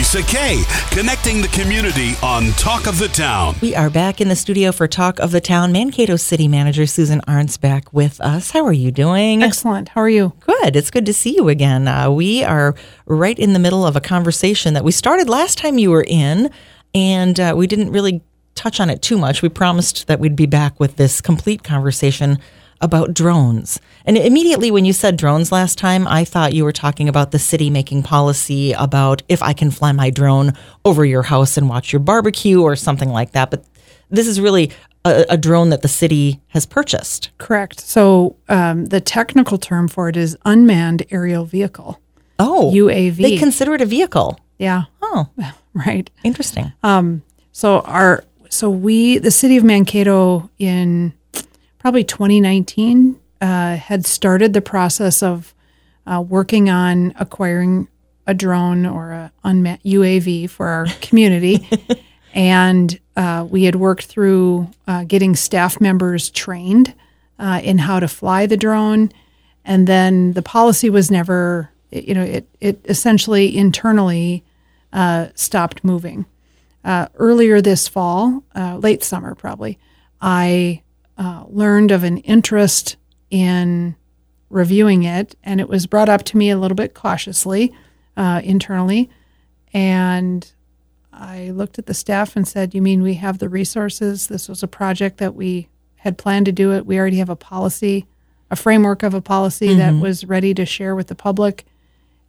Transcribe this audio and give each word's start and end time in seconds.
Lisa 0.00 0.22
Kay, 0.22 0.62
connecting 0.92 1.42
the 1.42 1.48
community 1.48 2.14
on 2.22 2.52
Talk 2.52 2.86
of 2.86 2.98
the 2.98 3.08
Town. 3.08 3.54
We 3.60 3.74
are 3.74 3.90
back 3.90 4.18
in 4.18 4.28
the 4.28 4.34
studio 4.34 4.72
for 4.72 4.88
Talk 4.88 5.18
of 5.18 5.30
the 5.30 5.42
Town. 5.42 5.72
Mankato 5.72 6.16
City 6.16 6.48
Manager 6.48 6.86
Susan 6.86 7.20
Arntz 7.28 7.60
back 7.60 7.92
with 7.92 8.18
us. 8.22 8.52
How 8.52 8.64
are 8.64 8.72
you 8.72 8.90
doing? 8.92 9.42
Excellent. 9.42 9.90
How 9.90 10.00
are 10.00 10.08
you? 10.08 10.32
Good. 10.40 10.74
It's 10.74 10.90
good 10.90 11.04
to 11.04 11.12
see 11.12 11.34
you 11.34 11.50
again. 11.50 11.86
Uh, 11.86 12.10
we 12.10 12.42
are 12.42 12.74
right 13.04 13.38
in 13.38 13.52
the 13.52 13.58
middle 13.58 13.86
of 13.86 13.94
a 13.94 14.00
conversation 14.00 14.72
that 14.72 14.84
we 14.84 14.90
started 14.90 15.28
last 15.28 15.58
time 15.58 15.76
you 15.76 15.90
were 15.90 16.06
in, 16.08 16.50
and 16.94 17.38
uh, 17.38 17.52
we 17.54 17.66
didn't 17.66 17.92
really 17.92 18.22
touch 18.54 18.80
on 18.80 18.88
it 18.88 19.02
too 19.02 19.18
much. 19.18 19.42
We 19.42 19.50
promised 19.50 20.06
that 20.06 20.18
we'd 20.18 20.34
be 20.34 20.46
back 20.46 20.80
with 20.80 20.96
this 20.96 21.20
complete 21.20 21.62
conversation 21.62 22.38
about 22.80 23.12
drones. 23.14 23.78
And 24.06 24.16
immediately 24.16 24.70
when 24.70 24.84
you 24.84 24.92
said 24.92 25.16
drones 25.16 25.52
last 25.52 25.76
time, 25.78 26.06
I 26.08 26.24
thought 26.24 26.54
you 26.54 26.64
were 26.64 26.72
talking 26.72 27.08
about 27.08 27.30
the 27.30 27.38
city 27.38 27.68
making 27.70 28.02
policy 28.02 28.72
about 28.72 29.22
if 29.28 29.42
I 29.42 29.52
can 29.52 29.70
fly 29.70 29.92
my 29.92 30.10
drone 30.10 30.52
over 30.84 31.04
your 31.04 31.22
house 31.22 31.56
and 31.56 31.68
watch 31.68 31.92
your 31.92 32.00
barbecue 32.00 32.62
or 32.62 32.76
something 32.76 33.10
like 33.10 33.32
that. 33.32 33.50
But 33.50 33.64
this 34.08 34.26
is 34.26 34.40
really 34.40 34.70
a, 35.04 35.26
a 35.30 35.36
drone 35.36 35.70
that 35.70 35.82
the 35.82 35.88
city 35.88 36.40
has 36.48 36.64
purchased. 36.66 37.30
Correct. 37.38 37.80
So 37.80 38.36
um, 38.48 38.86
the 38.86 39.00
technical 39.00 39.58
term 39.58 39.86
for 39.88 40.08
it 40.08 40.16
is 40.16 40.36
unmanned 40.44 41.04
aerial 41.10 41.44
vehicle. 41.44 42.00
Oh, 42.38 42.70
UAV. 42.74 43.16
They 43.16 43.36
consider 43.36 43.74
it 43.74 43.82
a 43.82 43.86
vehicle. 43.86 44.40
Yeah. 44.58 44.84
Oh, 45.02 45.28
Right. 45.74 46.10
interesting. 46.24 46.72
So 47.52 47.80
our 47.80 48.24
so 48.48 48.68
we 48.70 49.18
the 49.18 49.30
city 49.30 49.56
of 49.56 49.64
Mankato 49.64 50.50
in 50.58 51.12
probably 51.80 52.04
2019 52.04 53.18
uh, 53.40 53.76
had 53.76 54.06
started 54.06 54.52
the 54.52 54.60
process 54.60 55.22
of 55.22 55.54
uh, 56.06 56.20
working 56.20 56.70
on 56.70 57.12
acquiring 57.18 57.88
a 58.26 58.34
drone 58.34 58.86
or 58.86 59.10
a 59.10 59.32
unmanned 59.42 59.82
UAV 59.82 60.48
for 60.48 60.68
our 60.68 60.86
community, 61.00 61.68
and 62.34 63.00
uh, 63.16 63.46
we 63.50 63.64
had 63.64 63.76
worked 63.76 64.04
through 64.04 64.70
uh, 64.86 65.04
getting 65.04 65.34
staff 65.34 65.80
members 65.80 66.30
trained 66.30 66.94
uh, 67.38 67.60
in 67.64 67.78
how 67.78 67.98
to 67.98 68.06
fly 68.06 68.46
the 68.46 68.56
drone, 68.56 69.10
and 69.64 69.86
then 69.86 70.34
the 70.34 70.42
policy 70.42 70.90
was 70.90 71.10
never 71.10 71.70
you 71.90 72.14
know 72.14 72.22
it 72.22 72.46
it 72.60 72.80
essentially 72.84 73.56
internally 73.56 74.44
uh, 74.92 75.28
stopped 75.34 75.82
moving. 75.82 76.26
Uh, 76.82 77.08
earlier 77.16 77.60
this 77.60 77.88
fall, 77.88 78.42
uh, 78.54 78.76
late 78.78 79.04
summer 79.04 79.34
probably, 79.34 79.78
I 80.20 80.82
uh, 81.20 81.44
learned 81.48 81.90
of 81.90 82.02
an 82.02 82.16
interest 82.18 82.96
in 83.30 83.94
reviewing 84.48 85.02
it, 85.02 85.36
and 85.44 85.60
it 85.60 85.68
was 85.68 85.86
brought 85.86 86.08
up 86.08 86.24
to 86.24 86.38
me 86.38 86.48
a 86.48 86.56
little 86.58 86.74
bit 86.74 86.94
cautiously 86.94 87.72
uh, 88.16 88.40
internally. 88.42 89.10
And 89.74 90.50
I 91.12 91.50
looked 91.50 91.78
at 91.78 91.84
the 91.84 91.92
staff 91.94 92.36
and 92.36 92.48
said, 92.48 92.74
You 92.74 92.80
mean 92.80 93.02
we 93.02 93.14
have 93.14 93.38
the 93.38 93.50
resources? 93.50 94.28
This 94.28 94.48
was 94.48 94.62
a 94.62 94.68
project 94.68 95.18
that 95.18 95.34
we 95.34 95.68
had 95.96 96.16
planned 96.16 96.46
to 96.46 96.52
do 96.52 96.72
it. 96.72 96.86
We 96.86 96.98
already 96.98 97.18
have 97.18 97.28
a 97.28 97.36
policy, 97.36 98.06
a 98.50 98.56
framework 98.56 99.02
of 99.02 99.12
a 99.12 99.20
policy 99.20 99.74
that 99.74 99.94
was 100.00 100.24
ready 100.24 100.54
to 100.54 100.64
share 100.64 100.96
with 100.96 101.08
the 101.08 101.14
public. 101.14 101.66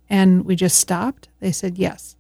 And 0.10 0.44
we 0.44 0.58
just 0.58 0.78
stopped. 0.78 1.30
They 1.40 1.54
said, 1.54 1.78
Yes. 1.78 2.18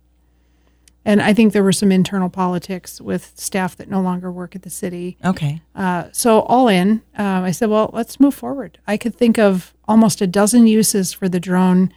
And 1.03 1.21
I 1.21 1.33
think 1.33 1.51
there 1.51 1.63
were 1.63 1.71
some 1.71 1.91
internal 1.91 2.29
politics 2.29 3.01
with 3.01 3.33
staff 3.35 3.75
that 3.77 3.89
no 3.89 4.01
longer 4.01 4.31
work 4.31 4.55
at 4.55 4.61
the 4.61 4.69
city. 4.69 5.17
Okay. 5.25 5.61
Uh, 5.73 6.05
so 6.11 6.41
all 6.41 6.67
in, 6.67 7.01
um, 7.17 7.43
I 7.43 7.51
said, 7.51 7.69
well, 7.69 7.89
let's 7.93 8.19
move 8.19 8.35
forward. 8.35 8.77
I 8.85 8.97
could 8.97 9.15
think 9.15 9.39
of 9.39 9.73
almost 9.87 10.21
a 10.21 10.27
dozen 10.27 10.67
uses 10.67 11.11
for 11.11 11.27
the 11.27 11.39
drone 11.39 11.91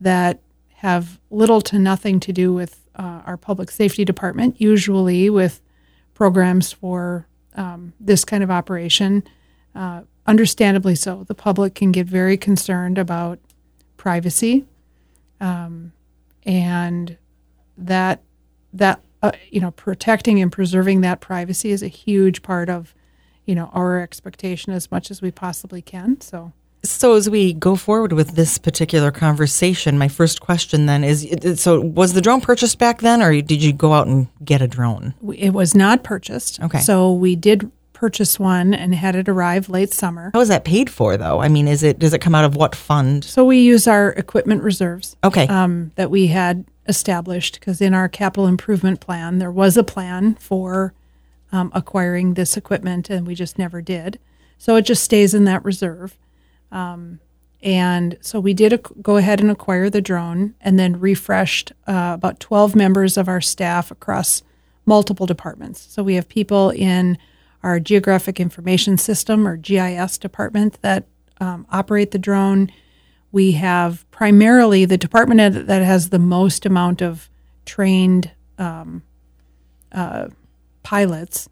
that 0.00 0.40
have 0.76 1.18
little 1.30 1.62
to 1.62 1.78
nothing 1.78 2.20
to 2.20 2.32
do 2.32 2.52
with 2.52 2.80
uh, 2.96 3.22
our 3.24 3.38
public 3.38 3.70
safety 3.70 4.04
department. 4.04 4.60
Usually 4.60 5.30
with 5.30 5.62
programs 6.12 6.72
for 6.72 7.26
um, 7.56 7.94
this 7.98 8.24
kind 8.24 8.42
of 8.42 8.50
operation, 8.50 9.22
uh, 9.74 10.02
understandably 10.26 10.94
so. 10.94 11.24
The 11.24 11.34
public 11.34 11.74
can 11.74 11.92
get 11.92 12.06
very 12.06 12.36
concerned 12.36 12.98
about 12.98 13.38
privacy, 13.96 14.66
um, 15.40 15.92
and 16.44 17.16
that 17.78 18.22
that 18.74 19.00
uh, 19.22 19.32
you 19.50 19.60
know 19.60 19.70
protecting 19.70 20.40
and 20.42 20.50
preserving 20.52 21.00
that 21.00 21.20
privacy 21.20 21.70
is 21.70 21.82
a 21.82 21.88
huge 21.88 22.42
part 22.42 22.68
of 22.68 22.94
you 23.46 23.54
know 23.54 23.70
our 23.72 24.00
expectation 24.00 24.72
as 24.72 24.90
much 24.90 25.10
as 25.10 25.22
we 25.22 25.30
possibly 25.30 25.80
can 25.82 26.20
so 26.20 26.52
So 26.82 27.14
as 27.14 27.30
we 27.30 27.54
go 27.54 27.76
forward 27.76 28.12
with 28.12 28.32
this 28.36 28.58
particular 28.58 29.10
conversation, 29.10 29.96
my 29.98 30.08
first 30.08 30.40
question 30.42 30.84
then 30.84 31.02
is: 31.02 31.26
so 31.58 31.80
was 31.80 32.12
the 32.12 32.20
drone 32.20 32.42
purchased 32.42 32.78
back 32.78 33.00
then, 33.00 33.22
or 33.22 33.40
did 33.40 33.62
you 33.62 33.72
go 33.72 33.94
out 33.94 34.06
and 34.06 34.26
get 34.44 34.60
a 34.60 34.68
drone? 34.68 35.14
it 35.34 35.54
was 35.54 35.74
not 35.74 36.02
purchased 36.04 36.60
Okay. 36.62 36.80
so 36.80 37.10
we 37.12 37.36
did 37.36 37.70
purchase 37.94 38.38
one 38.38 38.74
and 38.74 38.94
had 38.94 39.16
it 39.16 39.28
arrive 39.30 39.70
late 39.70 39.94
summer 39.94 40.30
How 40.34 40.40
is 40.40 40.48
that 40.48 40.64
paid 40.66 40.90
for, 40.90 41.16
though? 41.16 41.40
I 41.40 41.48
mean, 41.48 41.66
is 41.68 41.82
it 41.82 41.98
does 41.98 42.12
it 42.12 42.20
come 42.20 42.34
out 42.34 42.44
of 42.44 42.54
what 42.54 42.74
fund? 42.74 43.24
so 43.24 43.46
we 43.46 43.58
use 43.72 43.88
our 43.88 44.10
equipment 44.10 44.62
reserves 44.62 45.16
Okay. 45.24 45.46
um, 45.48 45.90
that 45.94 46.10
we 46.10 46.26
had 46.26 46.66
established 46.86 47.58
because 47.58 47.80
in 47.80 47.94
our 47.94 48.08
capital 48.08 48.46
improvement 48.46 49.00
plan 49.00 49.38
there 49.38 49.50
was 49.50 49.76
a 49.76 49.84
plan 49.84 50.34
for 50.36 50.92
um, 51.52 51.70
acquiring 51.74 52.34
this 52.34 52.56
equipment 52.56 53.08
and 53.10 53.26
we 53.26 53.34
just 53.34 53.58
never 53.58 53.80
did. 53.80 54.18
So 54.58 54.76
it 54.76 54.82
just 54.82 55.04
stays 55.04 55.34
in 55.34 55.44
that 55.44 55.64
reserve. 55.64 56.18
Um, 56.72 57.20
and 57.62 58.18
so 58.20 58.40
we 58.40 58.52
did 58.52 58.72
ac- 58.72 58.94
go 59.00 59.16
ahead 59.16 59.40
and 59.40 59.50
acquire 59.50 59.88
the 59.88 60.02
drone 60.02 60.54
and 60.60 60.78
then 60.78 61.00
refreshed 61.00 61.72
uh, 61.86 62.12
about 62.14 62.40
12 62.40 62.74
members 62.74 63.16
of 63.16 63.28
our 63.28 63.40
staff 63.40 63.90
across 63.90 64.42
multiple 64.84 65.26
departments. 65.26 65.80
So 65.90 66.02
we 66.02 66.14
have 66.16 66.28
people 66.28 66.70
in 66.70 67.16
our 67.62 67.80
geographic 67.80 68.38
information 68.38 68.98
system 68.98 69.48
or 69.48 69.56
gis 69.56 70.18
department 70.18 70.80
that 70.82 71.06
um, 71.40 71.66
operate 71.70 72.10
the 72.10 72.18
drone 72.18 72.70
we 73.34 73.50
have 73.50 74.08
primarily 74.12 74.84
the 74.84 74.96
department 74.96 75.66
that 75.66 75.82
has 75.82 76.10
the 76.10 76.20
most 76.20 76.64
amount 76.64 77.02
of 77.02 77.28
trained 77.66 78.30
um, 78.58 79.02
uh, 79.90 80.28
pilots 80.84 81.48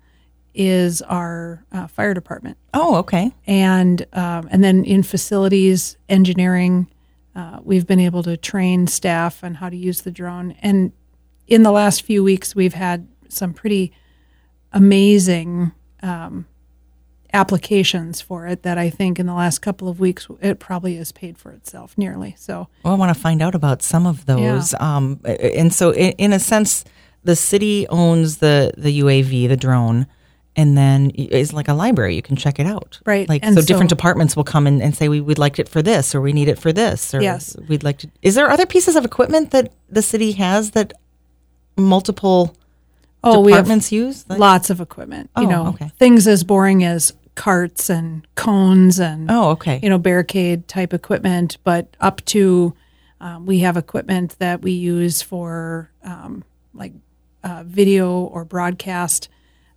is 0.54 1.02
our 1.02 1.64
uh, 1.72 1.88
fire 1.88 2.14
department, 2.14 2.56
oh, 2.72 2.94
okay. 2.96 3.32
and 3.48 4.06
um, 4.12 4.48
and 4.52 4.62
then 4.62 4.84
in 4.84 5.02
facilities 5.02 5.96
engineering, 6.08 6.88
uh, 7.34 7.58
we've 7.64 7.86
been 7.86 7.98
able 7.98 8.22
to 8.22 8.36
train 8.36 8.86
staff 8.86 9.42
on 9.42 9.54
how 9.54 9.68
to 9.68 9.76
use 9.76 10.02
the 10.02 10.12
drone. 10.12 10.52
And 10.62 10.92
in 11.48 11.64
the 11.64 11.72
last 11.72 12.02
few 12.02 12.22
weeks, 12.22 12.54
we've 12.54 12.74
had 12.74 13.08
some 13.28 13.52
pretty 13.52 13.92
amazing 14.72 15.72
um, 16.00 16.46
applications 17.34 18.20
for 18.20 18.46
it 18.46 18.62
that 18.62 18.78
I 18.78 18.90
think 18.90 19.18
in 19.18 19.26
the 19.26 19.34
last 19.34 19.60
couple 19.60 19.88
of 19.88 19.98
weeks 19.98 20.26
it 20.40 20.58
probably 20.58 20.96
has 20.96 21.12
paid 21.12 21.38
for 21.38 21.50
itself 21.52 21.96
nearly. 21.96 22.34
So 22.38 22.68
Well, 22.84 22.94
I 22.94 22.96
want 22.96 23.14
to 23.14 23.20
find 23.20 23.40
out 23.42 23.54
about 23.54 23.82
some 23.82 24.06
of 24.06 24.26
those. 24.26 24.74
Um, 24.80 25.20
and 25.24 25.72
so, 25.72 25.92
in, 25.92 26.12
in 26.12 26.32
a 26.32 26.38
sense, 26.38 26.84
the 27.24 27.36
city 27.36 27.86
owns 27.88 28.38
the 28.38 28.72
the 28.76 29.00
UAV, 29.00 29.48
the 29.48 29.56
drone, 29.56 30.06
and 30.56 30.76
then 30.76 31.12
it's 31.14 31.52
like 31.52 31.68
a 31.68 31.74
library. 31.74 32.14
You 32.16 32.22
can 32.22 32.36
check 32.36 32.58
it 32.58 32.66
out. 32.66 33.00
Right. 33.06 33.28
Like 33.28 33.44
And 33.44 33.54
so, 33.54 33.62
different 33.62 33.90
so- 33.90 33.96
departments 33.96 34.36
will 34.36 34.44
come 34.44 34.66
in 34.66 34.82
and 34.82 34.94
say 34.94 35.08
we 35.08 35.20
would 35.20 35.38
like 35.38 35.58
it 35.58 35.68
for 35.68 35.82
this, 35.82 36.14
or 36.14 36.20
we 36.20 36.32
need 36.32 36.48
it 36.48 36.58
for 36.58 36.72
this, 36.72 37.14
or 37.14 37.22
Yes. 37.22 37.56
we'd 37.68 37.82
like 37.84 37.98
to. 37.98 38.10
Is 38.20 38.34
there 38.34 38.50
other 38.50 38.66
pieces 38.66 38.96
of 38.96 39.04
equipment 39.04 39.50
that 39.52 39.72
the 39.88 40.02
city 40.02 40.32
has 40.32 40.72
that 40.72 40.92
multiple 41.78 42.54
oh, 43.24 43.40
we 43.40 43.52
have 43.52 43.92
use? 43.92 44.28
Like- 44.28 44.38
lots 44.38 44.68
of 44.68 44.80
equipment. 44.80 45.30
Oh, 45.36 45.42
you 45.42 45.48
know, 45.48 45.68
okay. 45.68 45.90
things 45.98 46.26
as 46.26 46.44
boring 46.44 46.84
as 46.84 47.14
carts 47.34 47.88
and 47.88 48.26
cones 48.34 48.98
and 48.98 49.30
oh, 49.30 49.50
okay. 49.50 49.80
you 49.82 49.88
know 49.88 49.98
barricade 49.98 50.68
type 50.68 50.92
equipment, 50.92 51.58
but 51.64 51.96
up 52.00 52.24
to 52.26 52.74
um, 53.20 53.46
we 53.46 53.60
have 53.60 53.76
equipment 53.76 54.36
that 54.38 54.62
we 54.62 54.72
use 54.72 55.22
for 55.22 55.90
um, 56.02 56.44
like 56.74 56.92
uh, 57.44 57.62
video 57.66 58.20
or 58.22 58.44
broadcast 58.44 59.28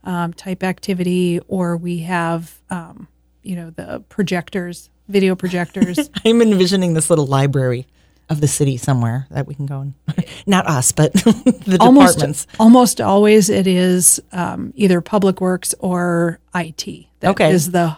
um, 0.04 0.34
type 0.34 0.64
activity, 0.64 1.40
or 1.48 1.78
we 1.78 2.00
have 2.00 2.60
um, 2.70 3.08
you 3.44 3.56
know 3.56 3.70
the 3.70 4.04
projectors, 4.10 4.90
video 5.08 5.36
projectors. 5.36 6.10
I'm 6.26 6.42
envisioning 6.42 6.94
this 6.94 7.10
little 7.10 7.28
library 7.28 7.88
of 8.30 8.42
the 8.42 8.48
city 8.48 8.76
somewhere 8.78 9.28
that 9.32 9.46
we 9.48 9.54
can 9.56 9.66
go 9.66 9.82
and 9.82 9.94
not 10.48 10.66
us, 10.68 10.92
but 10.92 11.14
the 11.14 11.78
almost 11.80 12.16
departments. 12.16 12.48
almost 12.60 13.00
always 13.02 13.50
it 13.50 13.68
is 13.68 14.20
um, 14.32 14.74
either 14.76 15.00
public 15.02 15.42
works 15.42 15.76
or 15.80 16.40
IT. 16.56 16.86
That 17.20 17.32
Okay. 17.32 17.52
is 17.52 17.72
the 17.72 17.98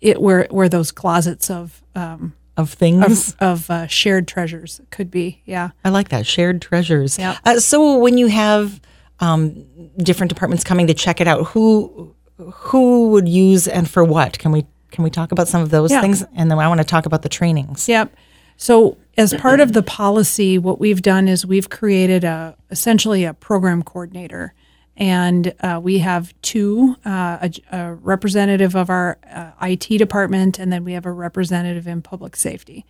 it 0.00 0.20
where 0.20 0.46
where 0.50 0.68
those 0.68 0.92
closets 0.92 1.50
of 1.50 1.82
um, 1.94 2.34
Of 2.56 2.70
things. 2.72 3.30
of, 3.34 3.36
of 3.40 3.70
uh, 3.70 3.86
shared 3.86 4.28
treasures 4.28 4.80
could 4.90 5.10
be. 5.10 5.40
Yeah. 5.46 5.70
I 5.84 5.88
like 5.88 6.10
that 6.10 6.26
shared 6.26 6.60
treasures. 6.60 7.18
Yep. 7.18 7.36
Uh, 7.44 7.60
so 7.60 7.96
when 7.98 8.18
you 8.18 8.26
have 8.26 8.80
um, 9.20 9.64
different 9.96 10.28
departments 10.28 10.64
coming 10.64 10.86
to 10.88 10.94
check 10.94 11.20
it 11.22 11.26
out, 11.28 11.46
who 11.46 12.14
who 12.36 13.08
would 13.12 13.26
use 13.28 13.66
and 13.66 13.88
for 13.88 14.04
what? 14.04 14.38
Can 14.38 14.52
we 14.52 14.66
can 14.90 15.02
we 15.04 15.08
talk 15.10 15.32
about 15.32 15.48
some 15.48 15.62
of 15.62 15.70
those 15.70 15.90
Yeah. 15.90 16.02
things? 16.02 16.22
And 16.34 16.50
then 16.50 16.58
I 16.58 16.68
want 16.68 16.80
to 16.80 16.84
talk 16.86 17.06
about 17.06 17.22
the 17.22 17.30
trainings. 17.30 17.88
Yep. 17.88 18.14
So 18.58 18.98
as 19.16 19.32
part 19.34 19.60
of 19.60 19.72
the 19.72 19.82
policy, 19.82 20.58
what 20.58 20.78
we've 20.78 21.02
done 21.02 21.28
is 21.28 21.46
we've 21.46 21.70
created 21.70 22.24
a 22.24 22.56
essentially 22.70 23.24
a 23.24 23.32
program 23.34 23.82
coordinator, 23.82 24.54
and 24.96 25.54
uh, 25.60 25.80
we 25.82 25.98
have 25.98 26.34
two: 26.42 26.96
uh, 27.04 27.48
a, 27.72 27.76
a 27.76 27.94
representative 27.94 28.74
of 28.74 28.90
our 28.90 29.18
uh, 29.32 29.50
IT 29.62 29.98
department, 29.98 30.58
and 30.58 30.72
then 30.72 30.84
we 30.84 30.92
have 30.92 31.06
a 31.06 31.12
representative 31.12 31.86
in 31.86 32.02
public 32.02 32.36
safety 32.36 32.84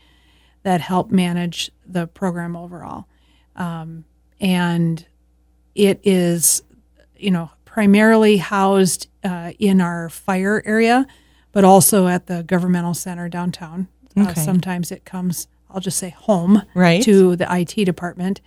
that 0.63 0.81
help 0.81 1.11
manage 1.11 1.71
the 1.87 2.07
program 2.09 2.57
overall. 2.57 3.07
Um, 3.55 4.05
and 4.41 5.07
it 5.75 6.01
is, 6.03 6.63
you 7.17 7.31
know, 7.31 7.51
primarily 7.65 8.39
housed 8.39 9.07
uh, 9.23 9.53
in 9.59 9.81
our 9.81 10.09
fire 10.09 10.63
area, 10.67 11.07
but 11.53 11.65
also 11.65 12.09
at 12.09 12.27
the 12.27 12.43
governmental 12.43 12.95
center 12.95 13.29
downtown. 13.29 13.89
Uh, 14.17 14.23
Okay. 14.31 14.41
sometimes 14.41 14.91
it 14.91 15.05
comes, 15.05 15.47
I'll 15.77 15.83
just 15.83 15.99
say, 15.99 16.09
home 16.11 16.63
Right. 16.75 17.03
to 17.03 17.37
the 17.37 17.47
IT 17.55 17.85
department, 17.85 18.41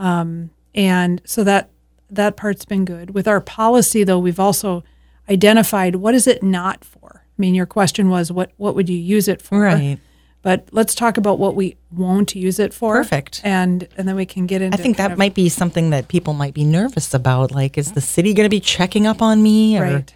um, 0.00 0.50
and 0.74 1.22
so 1.24 1.44
that 1.44 1.70
that 2.10 2.36
part's 2.36 2.64
been 2.64 2.84
good. 2.84 3.14
With 3.14 3.26
our 3.28 3.40
policy, 3.40 4.02
though, 4.04 4.18
we've 4.18 4.40
also 4.40 4.82
identified 5.30 5.96
what 5.96 6.14
is 6.14 6.26
it 6.26 6.42
not 6.42 6.84
for. 6.84 7.22
I 7.24 7.38
mean, 7.38 7.54
your 7.54 7.66
question 7.66 8.10
was 8.10 8.32
what 8.32 8.50
what 8.56 8.74
would 8.74 8.88
you 8.88 8.98
use 8.98 9.28
it 9.28 9.40
for? 9.40 9.60
Right. 9.60 9.98
But 10.42 10.68
let's 10.72 10.94
talk 10.94 11.16
about 11.16 11.38
what 11.40 11.56
we 11.56 11.76
won't 11.92 12.34
use 12.36 12.58
it 12.60 12.72
for. 12.74 12.96
Perfect. 12.96 13.40
And 13.44 13.86
and 13.96 14.08
then 14.08 14.16
we 14.16 14.26
can 14.26 14.46
get 14.46 14.60
into. 14.60 14.76
I 14.76 14.82
think 14.82 14.96
that 14.96 15.12
of- 15.12 15.18
might 15.18 15.34
be 15.34 15.48
something 15.48 15.90
that 15.90 16.08
people 16.08 16.34
might 16.34 16.52
be 16.54 16.64
nervous 16.64 17.14
about. 17.14 17.52
Like, 17.52 17.78
is 17.78 17.92
the 17.92 18.00
city 18.00 18.34
going 18.34 18.44
to 18.46 18.50
be 18.50 18.60
checking 18.60 19.06
up 19.06 19.22
on 19.22 19.40
me? 19.42 19.78
Or, 19.78 19.82
right. 19.82 20.14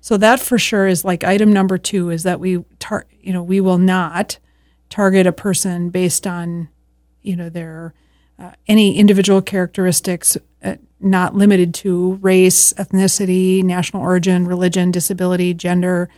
So 0.00 0.16
that 0.16 0.38
for 0.40 0.58
sure 0.58 0.86
is 0.86 1.04
like 1.04 1.22
item 1.24 1.52
number 1.52 1.76
two 1.78 2.10
is 2.10 2.22
that 2.22 2.38
we 2.40 2.64
tar- 2.78 3.06
you 3.20 3.32
know 3.32 3.42
we 3.42 3.60
will 3.60 3.78
not 3.78 4.38
target 4.92 5.26
a 5.26 5.32
person 5.32 5.88
based 5.88 6.26
on 6.26 6.68
you 7.22 7.34
know 7.34 7.48
their 7.48 7.94
uh, 8.38 8.50
any 8.68 8.98
individual 8.98 9.40
characteristics 9.40 10.36
uh, 10.62 10.74
not 11.00 11.34
limited 11.34 11.72
to 11.72 12.14
race, 12.16 12.74
ethnicity, 12.74 13.62
national 13.64 14.02
origin, 14.02 14.46
religion, 14.46 14.90
disability, 14.90 15.54
gender, 15.54 16.10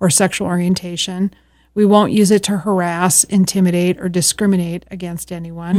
or 0.00 0.08
sexual 0.08 0.48
orientation. 0.48 1.32
We 1.74 1.84
won't 1.84 2.12
use 2.12 2.30
it 2.30 2.42
to 2.44 2.58
harass, 2.58 3.24
intimidate, 3.24 4.00
or 4.00 4.08
discriminate 4.08 4.84
against 4.90 5.30
anyone. 5.30 5.76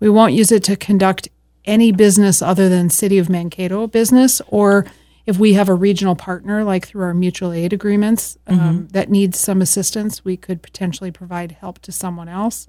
We 0.00 0.08
won't 0.08 0.32
use 0.32 0.50
it 0.50 0.64
to 0.64 0.76
conduct 0.76 1.28
any 1.66 1.92
business 1.92 2.42
other 2.42 2.68
than 2.68 2.90
City 2.90 3.18
of 3.18 3.28
Mankato 3.28 3.86
business, 3.86 4.40
or 4.48 4.86
if 5.26 5.38
we 5.38 5.54
have 5.54 5.68
a 5.68 5.74
regional 5.74 6.14
partner, 6.14 6.64
like 6.64 6.86
through 6.86 7.02
our 7.04 7.14
mutual 7.14 7.52
aid 7.52 7.72
agreements, 7.72 8.36
um, 8.46 8.88
that 8.92 9.08
needs 9.10 9.38
some 9.38 9.62
assistance, 9.62 10.24
we 10.24 10.36
could 10.36 10.62
potentially 10.62 11.10
provide 11.10 11.52
help 11.52 11.78
to 11.80 11.92
someone 11.92 12.28
else. 12.28 12.66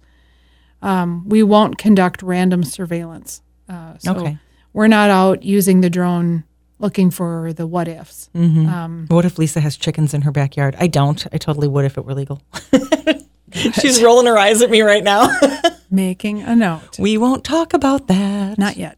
Um, 0.82 1.28
we 1.28 1.44
won't 1.44 1.78
conduct 1.78 2.22
random 2.22 2.64
surveillance. 2.64 3.42
Uh, 3.68 3.98
so 3.98 4.16
Okay. 4.16 4.38
we're 4.74 4.88
not 4.88 5.10
out 5.10 5.44
using 5.44 5.82
the 5.82 5.90
drone 5.90 6.44
looking 6.80 7.10
for 7.12 7.52
the 7.54 7.66
what 7.66 7.88
ifs. 7.88 8.30
Um, 8.36 9.06
What 9.10 9.26
if 9.26 9.38
Lisa 9.38 9.60
has 9.62 9.76
chickens 9.78 10.14
in 10.14 10.22
her 10.24 10.32
backyard? 10.32 10.76
I 10.80 10.88
don't. 10.88 11.26
I 11.34 11.38
totally 11.38 11.68
would 11.68 11.86
if 11.86 11.98
it 11.98 12.06
were 12.06 12.14
legal. 12.14 12.42
She's 13.52 14.04
rolling 14.04 14.28
her 14.28 14.38
eyes 14.38 14.62
at 14.62 14.70
me 14.70 14.82
right 14.82 15.04
now. 15.04 15.28
making 15.96 16.42
a 16.44 16.56
note. 16.56 17.00
we 17.00 17.18
won't 17.18 17.44
talk 17.44 17.74
about 17.74 18.08
that. 18.08 18.58
Not 18.58 18.78
yet. 18.78 18.98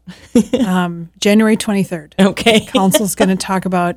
um, 0.66 1.10
January 1.20 1.56
23rd. 1.56 2.12
Okay. 2.20 2.60
Council's 2.66 3.14
going 3.14 3.28
to 3.30 3.36
talk 3.36 3.64
about 3.64 3.96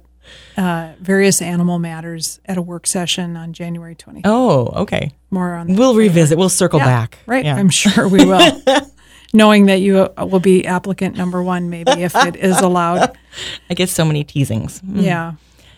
uh, 0.55 0.93
various 1.01 1.41
animal 1.41 1.79
matters 1.79 2.39
at 2.45 2.57
a 2.57 2.61
work 2.61 2.87
session 2.87 3.35
on 3.35 3.51
January 3.53 3.95
23rd. 3.95 4.21
Oh, 4.25 4.67
okay. 4.83 5.11
More 5.29 5.55
on 5.55 5.67
that 5.67 5.77
We'll 5.77 5.89
later. 5.93 5.99
revisit. 6.09 6.37
We'll 6.37 6.49
circle 6.49 6.79
Yeah, 6.79 6.85
back. 6.85 7.17
Right. 7.25 7.43
Yeah. 7.43 7.55
I'm 7.55 7.69
sure 7.69 8.07
we 8.07 8.23
will. 8.25 8.61
Knowing 9.33 9.67
that 9.67 9.79
you 9.79 9.97
uh, 9.99 10.25
will 10.25 10.39
be 10.41 10.65
applicant 10.65 11.15
number 11.15 11.41
one, 11.41 11.69
maybe 11.69 11.91
if 11.91 12.15
it 12.15 12.35
is 12.35 12.59
allowed. 12.59 13.17
I 13.69 13.73
get 13.73 13.89
so 13.89 14.03
many 14.05 14.23
teasings. 14.23 14.81
Yeah. 14.85 15.33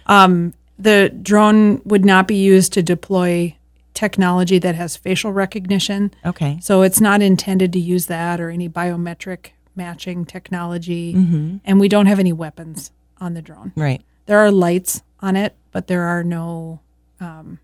Um, 0.08 0.54
the 0.80 1.10
drone 1.22 1.82
would 1.86 2.04
not 2.04 2.28
be 2.28 2.36
used 2.36 2.74
to 2.74 2.84
deploy 2.84 3.56
technology 3.94 4.60
that 4.60 4.76
has 4.76 4.96
facial 4.96 5.32
recognition. 5.32 6.12
Okay. 6.26 6.60
So 6.62 6.82
it's 6.82 7.00
not 7.02 7.22
intended 7.22 7.72
to 7.74 7.80
use 7.80 8.08
that 8.08 8.40
or 8.40 8.50
any 8.50 8.68
biometric 8.70 9.52
matching 9.76 10.26
technology. 10.26 11.14
Mm-hmm. 11.14 11.58
And 11.66 11.80
we 11.80 11.88
don't 11.88 12.06
have 12.08 12.20
any 12.20 12.34
weapons 12.34 12.92
on 13.20 13.34
the 13.34 13.42
drone. 13.42 13.72
Right. 13.76 14.02
There 14.26 14.40
are 14.40 14.52
lights 14.52 15.02
on 15.20 15.36
it, 15.36 15.56
but 15.72 15.88
there 15.88 16.04
are 16.04 16.24
no, 16.24 16.82
um, 17.20 17.60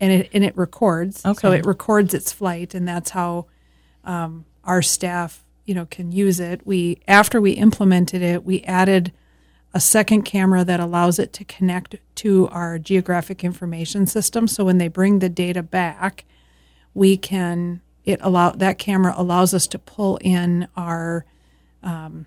and 0.00 0.12
it 0.12 0.30
and 0.32 0.44
it 0.44 0.56
records. 0.56 1.20
So 1.20 1.30
Okay. 1.30 1.58
it 1.58 1.66
records 1.66 2.14
its 2.14 2.32
flight, 2.32 2.74
and 2.74 2.88
that's 2.88 3.10
how 3.10 3.46
um, 4.04 4.44
our 4.64 4.82
staff, 4.82 5.44
you 5.66 5.74
know, 5.74 5.86
can 5.86 6.10
use 6.12 6.40
it. 6.40 6.62
We 6.66 7.00
after 7.06 7.40
we 7.40 7.52
implemented 7.52 8.22
it, 8.22 8.44
we 8.44 8.62
added 8.62 9.12
a 9.72 9.80
second 9.80 10.22
camera 10.22 10.64
that 10.64 10.80
allows 10.80 11.18
it 11.18 11.32
to 11.34 11.44
connect 11.44 11.96
to 12.16 12.48
our 12.48 12.78
geographic 12.78 13.44
information 13.44 14.06
system. 14.06 14.48
So 14.48 14.64
when 14.64 14.78
they 14.78 14.88
bring 14.88 15.20
the 15.20 15.28
data 15.28 15.62
back, 15.62 16.24
we 16.94 17.16
can 17.16 17.80
it 18.04 18.18
allow 18.22 18.50
that 18.50 18.78
camera 18.78 19.14
allows 19.16 19.52
us 19.54 19.66
to 19.68 19.78
pull 19.78 20.16
in 20.22 20.66
our 20.76 21.24
um, 21.82 22.26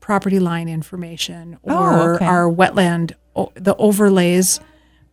property 0.00 0.38
line 0.38 0.68
information 0.68 1.58
Oh, 1.66 1.74
or 1.74 2.14
okay. 2.16 2.24
our 2.26 2.50
wetland 2.50 3.12
the 3.54 3.74
overlays 3.76 4.60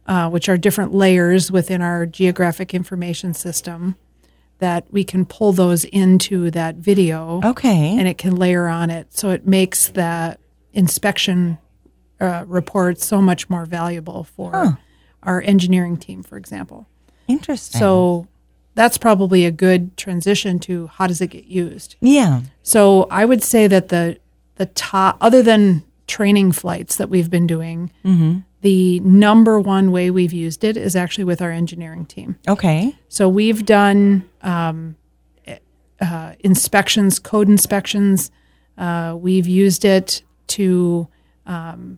uh, 0.07 0.30
which 0.30 0.50
are 0.50 0.57
different 0.57 0.94
layers 0.94 1.51
within 1.51 1.81
our 1.81 2.06
geographic 2.06 2.74
information 2.74 3.33
system 3.33 3.95
that 4.59 4.86
we 4.92 5.04
can 5.04 5.25
pull 5.25 5.54
those 5.54 5.86
into 5.86 6.51
that 6.51 6.75
video 6.75 7.39
Okay. 7.44 7.95
and 7.98 8.07
it 8.07 8.18
can 8.18 8.36
layer 8.36 8.68
on 8.68 8.89
it 8.89 9.16
so 9.16 9.30
it 9.30 9.48
makes 9.48 9.89
that 9.89 10.39
inspection 10.73 11.57
uh, 12.19 12.43
report 12.47 12.99
so 12.99 13.21
much 13.21 13.49
more 13.49 13.65
valuable 13.65 14.23
for 14.23 14.77
our 15.23 15.41
engineering 15.41 15.97
team 15.97 16.21
for 16.23 16.37
example 16.37 16.87
Interesting. 17.27 17.79
so 17.79 18.27
that's 18.75 18.97
probably 18.97 19.45
a 19.45 19.51
good 19.51 19.95
transition 19.97 20.57
to 20.59 20.87
how 20.87 21.05
does 21.07 21.21
it 21.21 21.27
get 21.27 21.45
used. 21.45 21.95
yeah. 22.01 22.41
So 22.63 23.07
I 23.11 23.23
would 23.25 23.43
say 23.43 23.67
that 23.67 23.89
the 23.89 24.17
the 24.55 24.65
top, 24.67 25.17
other 25.21 25.41
than 25.43 25.83
training 26.07 26.51
flights 26.53 26.95
that 26.97 27.07
we've 27.09 27.29
been 27.29 27.45
doing, 27.47 27.91
the 28.61 28.99
number 29.01 29.59
one 29.59 29.91
way 29.91 30.09
we've 30.11 30.33
used 30.33 30.63
it 30.63 30.75
is 30.77 30.95
actually 30.95 31.23
with 31.23 31.41
our 31.41 31.51
engineering 31.51 32.05
team. 32.05 32.37
Okay. 32.47 32.95
So 33.09 33.29
we've 33.29 33.65
done 33.65 34.27
um, 34.41 34.95
uh, 36.01 36.33
inspections, 36.39 37.19
code 37.19 37.47
inspections. 37.49 38.31
Uh, 38.77 39.15
we've 39.19 39.47
used 39.47 39.85
it 39.85 40.23
to 40.47 41.07
um, 41.45 41.97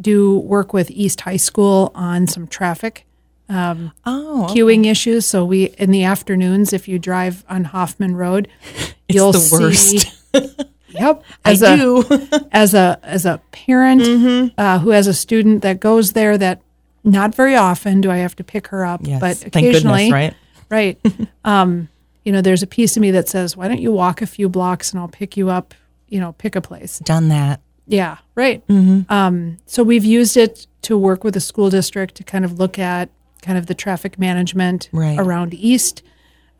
do 0.00 0.38
work 0.38 0.72
with 0.72 0.90
East 0.90 1.22
High 1.22 1.36
School 1.36 1.90
on 1.94 2.26
some 2.26 2.46
traffic 2.46 3.04
Oh. 3.50 4.46
queuing 4.50 4.84
issues. 4.86 5.24
So 5.26 5.44
we 5.44 5.64
in 5.78 5.90
the 5.90 6.04
afternoons, 6.04 6.72
if 6.72 6.86
you 6.86 6.98
drive 6.98 7.44
on 7.48 7.64
Hoffman 7.64 8.14
Road, 8.16 8.48
you'll 9.08 9.32
the 9.32 9.38
see. 9.38 9.56
worst. 9.56 10.14
Yep, 10.90 11.22
I 11.44 11.50
as 11.52 11.62
a 11.62 11.76
do. 11.76 12.02
Mm-hmm. 12.02 12.48
as 12.50 12.72
a 12.74 12.98
as 13.02 13.26
a 13.26 13.40
parent 13.52 14.52
uh, 14.56 14.78
who 14.78 14.88
has 14.90 15.06
a 15.06 15.12
student 15.12 15.62
that 15.62 15.80
goes 15.80 16.12
there, 16.14 16.38
that 16.38 16.62
not 17.04 17.34
very 17.34 17.54
often 17.56 18.00
do 18.00 18.10
I 18.10 18.16
have 18.16 18.34
to 18.36 18.44
pick 18.44 18.68
her 18.68 18.86
up, 18.86 19.02
yes. 19.04 19.20
but 19.20 19.46
occasionally, 19.46 20.08
goodness, 20.10 20.34
right? 20.70 20.98
right? 21.04 21.28
um, 21.44 21.88
you 22.24 22.32
know, 22.32 22.40
there's 22.40 22.62
a 22.62 22.66
piece 22.66 22.96
of 22.96 23.02
me 23.02 23.10
that 23.10 23.28
says, 23.28 23.54
"Why 23.54 23.68
don't 23.68 23.82
you 23.82 23.92
walk 23.92 24.22
a 24.22 24.26
few 24.26 24.48
blocks 24.48 24.90
and 24.90 24.98
I'll 24.98 25.08
pick 25.08 25.36
you 25.36 25.50
up?" 25.50 25.74
You 26.08 26.20
know, 26.20 26.32
pick 26.32 26.56
a 26.56 26.60
place. 26.60 26.98
Done 27.00 27.28
that. 27.28 27.60
Yeah, 27.86 28.18
right. 28.34 28.66
Mm-hmm. 28.68 29.10
Um, 29.12 29.58
so 29.66 29.82
we've 29.82 30.04
used 30.04 30.36
it 30.36 30.66
to 30.82 30.96
work 30.98 31.24
with 31.24 31.34
the 31.34 31.40
school 31.40 31.70
district 31.70 32.14
to 32.16 32.24
kind 32.24 32.44
of 32.44 32.58
look 32.58 32.78
at 32.78 33.08
kind 33.42 33.56
of 33.56 33.66
the 33.66 33.74
traffic 33.74 34.18
management 34.18 34.88
Right. 34.92 35.18
around 35.18 35.54
East. 35.54 36.02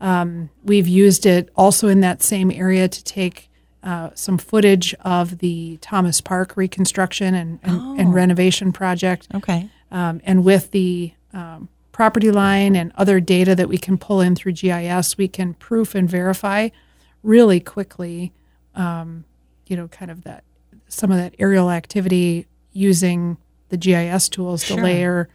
Um, 0.01 0.49
we've 0.63 0.87
used 0.87 1.25
it 1.25 1.49
also 1.55 1.87
in 1.87 1.99
that 2.01 2.23
same 2.23 2.51
area 2.51 2.87
to 2.87 3.03
take 3.03 3.49
uh, 3.83 4.09
some 4.15 4.37
footage 4.37 4.93
of 5.01 5.37
the 5.39 5.77
Thomas 5.81 6.19
Park 6.21 6.57
reconstruction 6.57 7.33
and, 7.35 7.59
and, 7.63 7.79
Oh. 7.79 7.95
and 7.97 8.13
renovation 8.13 8.71
project. 8.71 9.27
Okay. 9.33 9.69
Um, 9.91 10.21
and 10.23 10.43
with 10.43 10.71
the 10.71 11.13
um, 11.33 11.69
property 11.91 12.31
line 12.31 12.75
and 12.75 12.91
other 12.95 13.19
data 13.19 13.55
that 13.55 13.69
we 13.69 13.77
can 13.77 13.97
pull 13.97 14.19
in 14.21 14.35
through 14.35 14.53
GIS, 14.53 15.17
we 15.17 15.27
can 15.27 15.53
proof 15.53 15.95
and 15.95 16.09
verify 16.09 16.69
really 17.23 17.59
quickly, 17.59 18.33
um, 18.75 19.25
you 19.69 19.77
know, 19.77 19.87
kind 19.87 20.11
of 20.11 20.23
that 20.23 20.43
some 20.89 21.11
of 21.11 21.17
that 21.17 21.35
aerial 21.39 21.69
activity 21.71 22.47
using 22.73 23.37
the 23.69 23.77
GIS 23.77 24.27
tools 24.27 24.61
to 24.63 24.73
Sure. 24.73 24.83
layer, 24.83 25.29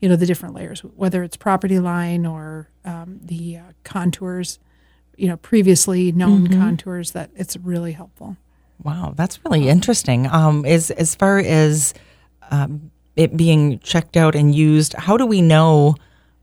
you 0.00 0.08
know, 0.08 0.14
the 0.16 0.24
different 0.26 0.54
layers, 0.54 0.80
whether 0.80 1.22
it's 1.24 1.36
property 1.36 1.78
line 1.80 2.24
or 2.24 2.68
um, 2.84 3.18
the 3.22 3.58
uh, 3.58 3.62
contours, 3.84 4.58
you 5.16 5.26
know, 5.28 5.36
previously 5.36 6.12
known 6.12 6.46
contours. 6.48 7.10
That 7.10 7.30
it's 7.34 7.56
really 7.56 7.92
helpful. 7.92 8.36
Wow, 8.82 9.12
that's 9.16 9.44
really 9.44 9.68
interesting. 9.68 10.26
Um, 10.28 10.64
as 10.64 10.90
as 10.92 11.14
far 11.16 11.38
as 11.40 11.92
um, 12.50 12.90
it 13.16 13.36
being 13.36 13.80
checked 13.80 14.16
out 14.16 14.34
and 14.34 14.54
used, 14.54 14.94
how 14.94 15.16
do 15.16 15.26
we 15.26 15.42
know 15.42 15.96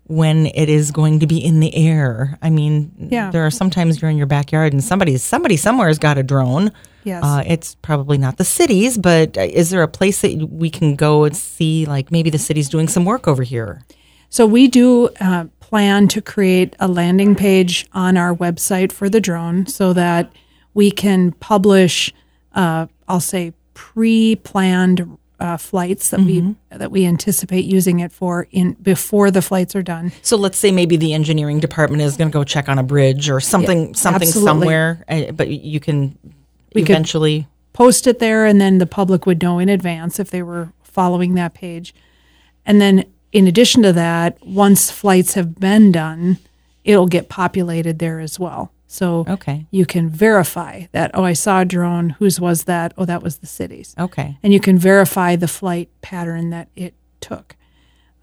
when 0.07 0.47
it 0.47 0.69
is 0.69 0.91
going 0.91 1.19
to 1.19 1.27
be 1.27 1.37
in 1.37 1.59
the 1.59 1.75
air. 1.75 2.37
I 2.41 2.49
mean, 2.49 2.91
Yeah. 3.11 3.29
there 3.31 3.45
are 3.45 3.51
sometimes 3.51 4.01
you're 4.01 4.09
in 4.09 4.17
your 4.17 4.25
backyard 4.27 4.71
and 4.73 4.83
somebody's 4.83 5.21
somebody 5.23 5.57
somewhere 5.57 5.87
has 5.87 5.99
got 5.99 6.17
a 6.17 6.23
drone. 6.23 6.71
Yes. 7.03 7.23
Uh, 7.23 7.43
it's 7.45 7.75
probably 7.75 8.17
not 8.17 8.37
the 8.37 8.43
cities, 8.45 8.97
but 8.97 9.37
uh, 9.37 9.41
is 9.41 9.69
there 9.69 9.81
a 9.83 9.87
place 9.87 10.21
that 10.21 10.49
we 10.49 10.69
can 10.69 10.95
go 10.95 11.23
and 11.25 11.35
see, 11.35 11.85
like 11.85 12.11
maybe 12.11 12.29
the 12.29 12.37
city's 12.37 12.69
doing 12.69 12.87
some 12.87 13.05
work 13.05 13.27
over 13.27 13.43
here? 13.43 13.83
So 14.29 14.45
we 14.45 14.67
do 14.67 15.09
uh, 15.21 15.45
plan 15.61 16.07
to 16.09 16.21
create 16.21 16.75
a 16.79 16.87
landing 16.87 17.33
page 17.35 17.87
on 17.93 18.17
our 18.17 18.35
website 18.35 18.91
for 18.91 19.09
the 19.09 19.21
drone 19.21 19.67
so 19.67 19.93
that 19.93 20.31
we 20.73 20.91
can 20.91 21.31
publish, 21.33 22.13
uh, 22.53 22.87
I'll 23.07 23.19
say, 23.21 23.53
pre-planned 23.73 25.17
uh, 25.39 25.57
flights 25.57 26.09
that 26.09 26.19
we 26.19 26.55
that 26.69 26.89
we 26.91 27.05
anticipate 27.05 27.65
using 27.65 27.99
it 27.99 28.11
for 28.11 28.47
in 28.51 28.73
before 28.81 29.29
the 29.31 29.41
flights 29.41 29.75
are 29.75 29.83
done. 29.83 30.11
So 30.21 30.35
let's 30.37 30.57
say 30.57 30.71
maybe 30.71 30.97
the 30.97 31.13
engineering 31.13 31.59
department 31.59 32.01
is 32.01 32.17
going 32.17 32.29
to 32.29 32.33
go 32.33 32.43
check 32.43 32.67
on 32.69 32.79
a 32.79 32.83
bridge 32.83 33.29
or 33.29 33.39
something, 33.39 33.93
something 33.93 34.27
absolutely. 34.27 34.49
somewhere, 34.49 35.05
uh, 35.07 35.31
but 35.33 35.49
you 35.49 35.79
can 35.79 36.17
We 36.73 36.81
could- 36.81 36.89
eventually. 36.91 37.47
post 37.73 38.07
it 38.07 38.17
there 38.19 38.45
and 38.45 38.59
then 38.59 38.79
the 38.79 38.87
public 38.87 39.25
would 39.27 39.41
know 39.41 39.59
in 39.59 39.69
advance 39.69 40.19
if 40.19 40.31
they 40.31 40.41
were 40.41 40.73
following 40.81 41.35
that 41.35 41.53
page. 41.53 41.93
And 42.65 42.81
then 42.81 43.05
in 43.31 43.47
addition 43.47 43.83
to 43.83 43.93
that, 43.93 44.37
once 44.43 44.89
flights 44.89 45.35
have 45.35 45.59
been 45.59 45.91
done, 45.91 46.39
it'll 46.83 47.05
get 47.07 47.29
populated 47.29 47.99
there 47.99 48.19
as 48.19 48.39
well. 48.39 48.71
So 48.89 49.25
Okay. 49.27 49.65
you 49.69 49.85
can 49.85 50.09
verify 50.09 50.85
that, 50.93 51.11
oh, 51.13 51.23
I 51.25 51.33
saw 51.33 51.61
a 51.61 51.65
drone, 51.65 52.11
whose 52.19 52.39
was 52.39 52.63
that? 52.63 52.93
Oh, 52.97 53.03
that 53.05 53.21
was 53.21 53.37
the 53.37 53.45
city's. 53.47 53.93
Okay. 53.99 54.37
And 54.41 54.53
you 54.53 54.59
can 54.61 54.77
verify 54.77 55.35
the 55.35 55.47
flight 55.47 55.89
pattern 56.01 56.49
that 56.51 56.69
it 56.75 56.93
took. 57.19 57.55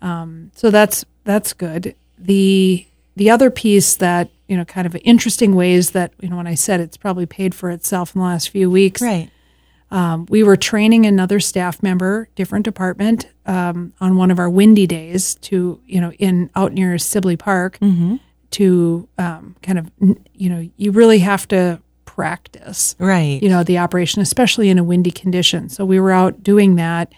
Um, 0.00 0.50
so 0.54 0.71
that's 0.71 1.04
that's 1.25 1.52
good. 1.52 1.94
The 2.18 2.87
the 3.16 3.30
other 3.30 3.50
piece 3.50 3.94
that, 3.97 4.30
you 4.49 4.56
know, 4.56 4.64
kind 4.64 4.87
of 4.87 4.97
interesting 5.04 5.54
ways 5.54 5.90
that, 5.92 6.12
you 6.21 6.28
know, 6.28 6.37
when 6.37 6.47
I 6.47 6.54
said 6.54 6.80
it's 6.80 6.97
probably 6.97 7.26
paid 7.26 7.54
for 7.54 7.71
itself 7.71 8.14
in 8.14 8.21
the 8.21 8.26
last 8.26 8.49
few 8.50 8.68
weeks 8.71 9.00
Right. 9.00 9.30
um, 9.90 10.26
we 10.28 10.42
were 10.42 10.56
training 10.56 11.06
another 11.06 11.38
staff 11.40 11.83
member, 11.83 12.28
different 12.35 12.64
department, 12.64 13.28
um, 13.47 13.92
on 14.00 14.16
one 14.16 14.30
of 14.33 14.38
our 14.38 14.50
windy 14.50 14.87
days 14.87 15.37
to, 15.42 15.80
you 15.87 16.00
know, 16.00 16.11
in 16.18 16.50
out 16.56 16.73
near 16.73 16.99
Sibley 16.99 17.37
Park 17.37 17.78
to 18.54 19.08
um, 19.18 19.56
kind 19.62 19.78
of, 19.78 19.90
you 20.34 20.49
know, 20.49 20.68
you 20.76 20.92
really 20.92 21.18
have 21.20 21.46
to 21.49 21.80
practice, 22.04 22.94
Right. 22.99 23.42
you 23.42 23.49
know, 23.49 23.64
the 23.64 23.78
operation, 23.78 24.23
especially 24.23 24.68
in 24.70 24.78
a 24.78 24.84
windy 24.84 25.11
condition. 25.11 25.68
So 25.68 25.84
we 25.84 25.99
were 25.99 26.12
out 26.12 26.42
doing 26.42 26.76
that. 26.76 27.12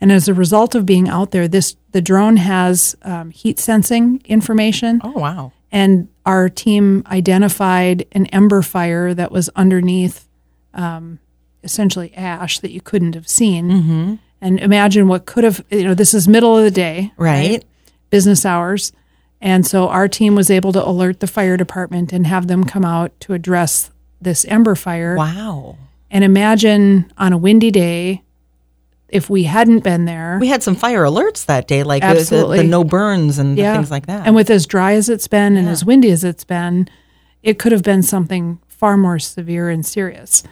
And 0.00 0.10
as 0.12 0.28
a 0.28 0.34
result 0.34 0.74
of 0.74 0.86
being 0.86 1.08
out 1.08 1.30
there, 1.32 1.48
this 1.48 1.76
the 1.92 2.00
drone 2.00 2.36
has 2.36 2.96
um, 3.02 3.30
heat 3.30 3.58
sensing 3.58 4.22
information 4.26 5.00
oh, 5.02 5.12
wow. 5.12 5.52
and 5.72 6.08
our 6.24 6.48
team 6.48 7.02
identified 7.06 8.06
an 8.12 8.26
ember 8.26 8.62
fire 8.62 9.12
that 9.14 9.32
was 9.32 9.48
underneath 9.56 10.28
um, 10.74 11.18
essentially 11.64 12.14
ash 12.14 12.60
that 12.60 12.70
you 12.70 12.80
couldn't 12.80 13.14
have 13.14 13.26
seen. 13.28 13.70
Mm-hmm. 13.70 14.14
And 14.40 14.60
imagine 14.60 15.08
what 15.08 15.26
could 15.26 15.44
have, 15.44 15.64
you 15.70 15.82
know, 15.84 15.94
this 15.94 16.14
is 16.14 16.28
middle 16.28 16.56
of 16.56 16.62
the 16.62 16.70
day, 16.70 17.12
Right. 17.16 17.64
business 18.10 18.46
hours. 18.46 18.92
And 19.40 19.66
so 19.66 19.88
our 19.88 20.08
team 20.08 20.34
was 20.34 20.50
able 20.50 20.72
to 20.72 20.86
alert 20.86 21.20
the 21.20 21.26
fire 21.26 21.56
department 21.56 22.12
and 22.12 22.26
have 22.26 22.48
them 22.48 22.64
come 22.64 22.84
out 22.84 23.12
to 23.20 23.34
address 23.34 23.90
this 24.20 24.44
ember 24.46 24.74
fire. 24.74 25.16
Wow. 25.16 25.76
And 26.10 26.24
imagine 26.24 27.12
on 27.16 27.32
a 27.32 27.38
windy 27.38 27.70
day, 27.70 28.22
if 29.08 29.30
we 29.30 29.44
hadn't 29.44 29.84
been 29.84 30.04
there, 30.04 30.38
We 30.40 30.48
had 30.48 30.62
some 30.62 30.74
fire 30.74 31.04
alerts 31.04 31.46
that 31.46 31.66
day, 31.68 31.82
like 31.82 32.02
the- 32.02 32.24
the, 32.28 32.46
the 32.56 32.64
no 32.64 32.84
burns 32.84 33.38
and 33.38 33.56
the 33.56 33.62
things 33.62 33.90
like 33.90 34.06
that. 34.06 34.26
And 34.26 34.34
with 34.34 34.50
as 34.50 34.66
dry 34.66 34.92
as 34.94 35.08
it's 35.08 35.28
been 35.28 35.56
and 35.56 35.68
as 35.68 35.84
windy 35.84 36.10
as 36.10 36.24
it's 36.24 36.44
been, 36.44 36.88
it 37.42 37.58
could 37.58 37.72
have 37.72 37.82
been 37.82 38.02
something 38.02 38.58
far 38.66 38.96
more 38.96 39.18
severe 39.18 39.70
and 39.70 39.86
serious. 39.86 40.42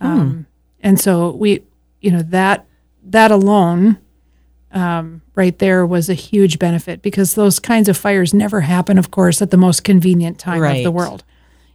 Hmm. 0.00 0.06
Um, 0.06 0.46
and 0.80 1.00
so 1.00 1.30
we, 1.30 1.62
you 2.00 2.10
know, 2.10 2.22
that 2.22 2.66
that 3.06 3.30
alone, 3.30 3.98
um, 4.74 5.22
right 5.34 5.58
there, 5.58 5.86
was 5.86 6.10
a 6.10 6.14
huge 6.14 6.58
benefit 6.58 7.00
because 7.00 7.34
those 7.34 7.58
kinds 7.58 7.88
of 7.88 7.96
fires 7.96 8.34
never 8.34 8.60
happen, 8.60 8.98
of 8.98 9.10
course, 9.10 9.40
at 9.40 9.50
the 9.50 9.56
most 9.56 9.84
convenient 9.84 10.38
time 10.38 10.62
of 10.62 10.82
the 10.82 10.90
world. 10.90 11.24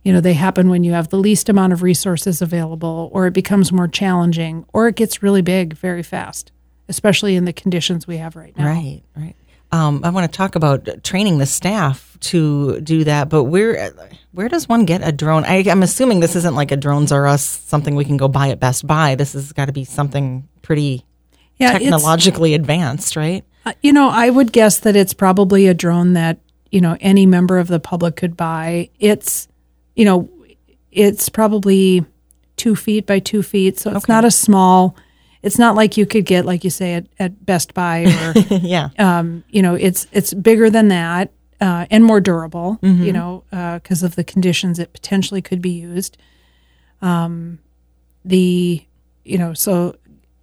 You 0.04 0.14
know, 0.14 0.22
they 0.22 0.34
happen 0.34 0.70
when 0.70 0.84
you 0.84 0.94
have 0.94 1.10
the 1.10 1.18
least 1.18 1.50
amount 1.50 1.74
of 1.74 1.82
resources 1.84 2.42
available, 2.42 3.10
or 3.14 3.28
it 3.28 3.34
becomes 3.34 3.72
more 3.72 3.88
challenging, 3.88 4.66
or 4.74 4.88
it 4.88 4.96
gets 4.96 5.22
really 5.22 5.42
big 5.42 5.74
very 5.74 6.04
fast, 6.04 6.52
especially 6.88 7.36
in 7.36 7.46
the 7.46 7.54
conditions 7.54 8.08
we 8.08 8.18
have 8.18 8.36
right 8.36 8.58
now. 8.58 8.66
Right, 8.66 9.02
right. 9.16 9.36
Um, 9.72 10.02
I 10.04 10.10
want 10.10 10.32
to 10.32 10.36
talk 10.36 10.56
about 10.56 11.04
training 11.04 11.38
the 11.38 11.46
staff 11.46 12.18
to 12.22 12.82
do 12.82 13.04
that, 13.04 13.30
but 13.30 13.44
where 13.44 13.92
where 14.32 14.50
does 14.50 14.68
one 14.68 14.86
get 14.86 15.08
a 15.08 15.12
drone? 15.12 15.44
I, 15.46 15.64
I'm 15.70 15.84
assuming 15.84 16.22
this 16.22 16.36
isn't 16.36 16.56
like 16.56 16.72
a 16.72 16.78
drones 16.78 17.12
R 17.12 17.28
Us 17.28 17.44
something 17.44 17.96
we 17.96 18.06
can 18.06 18.18
go 18.18 18.28
buy 18.28 18.50
at 18.50 18.60
Best 18.60 18.88
Buy. 18.88 19.16
This 19.16 19.34
has 19.34 19.54
got 19.54 19.66
to 19.66 19.72
be 19.72 19.84
something 19.84 20.48
pretty 20.62 21.06
Yeah, 21.60 21.78
technologically 21.78 22.54
advanced, 22.54 23.16
right? 23.16 23.44
Uh, 23.66 23.74
You 23.82 23.94
know, 23.94 24.10
I 24.10 24.30
would 24.30 24.52
guess 24.52 24.80
that 24.80 24.96
it's 24.96 25.14
probably 25.14 25.68
a 25.68 25.74
drone 25.74 26.14
that, 26.14 26.40
you 26.72 26.82
know, 26.82 26.98
any 27.02 27.26
member 27.26 27.58
of 27.58 27.68
the 27.68 27.80
public 27.80 28.16
could 28.16 28.38
buy. 28.38 28.90
It's, 29.00 29.48
you 29.96 30.06
know, 30.06 30.30
it's 30.92 31.30
probably 31.30 32.06
two 32.56 32.76
feet 32.76 33.06
by 33.06 33.20
two 33.20 33.44
feet. 33.44 33.78
So 33.78 33.96
it's 33.96 34.08
not 34.08 34.26
a 34.26 34.32
small, 34.32 34.96
it's 35.44 35.60
not 35.60 35.76
like 35.76 35.98
you 35.98 36.06
could 36.06 36.26
get, 36.26 36.46
like 36.46 36.64
you 36.64 36.70
say, 36.70 36.94
at, 36.96 37.08
at 37.20 37.46
Best 37.46 37.74
Buy 37.74 38.06
or, 38.06 38.34
yeah. 38.50 38.90
um, 38.98 39.44
you 39.50 39.62
know, 39.62 39.76
it's, 39.76 40.08
it's 40.12 40.34
bigger 40.34 40.70
than 40.70 40.88
that 40.88 41.32
uh, 41.62 41.86
and 41.92 42.06
more 42.06 42.22
durable, 42.22 42.80
you 42.82 43.12
know, 43.12 43.44
because 43.52 44.02
of 44.04 44.16
the 44.16 44.24
conditions 44.24 44.80
it 44.80 44.94
potentially 44.94 45.42
could 45.42 45.62
be 45.62 45.72
used. 45.72 46.18
Um, 47.02 47.60
the, 48.24 48.86
you 49.24 49.38
know, 49.38 49.54
so 49.54 49.96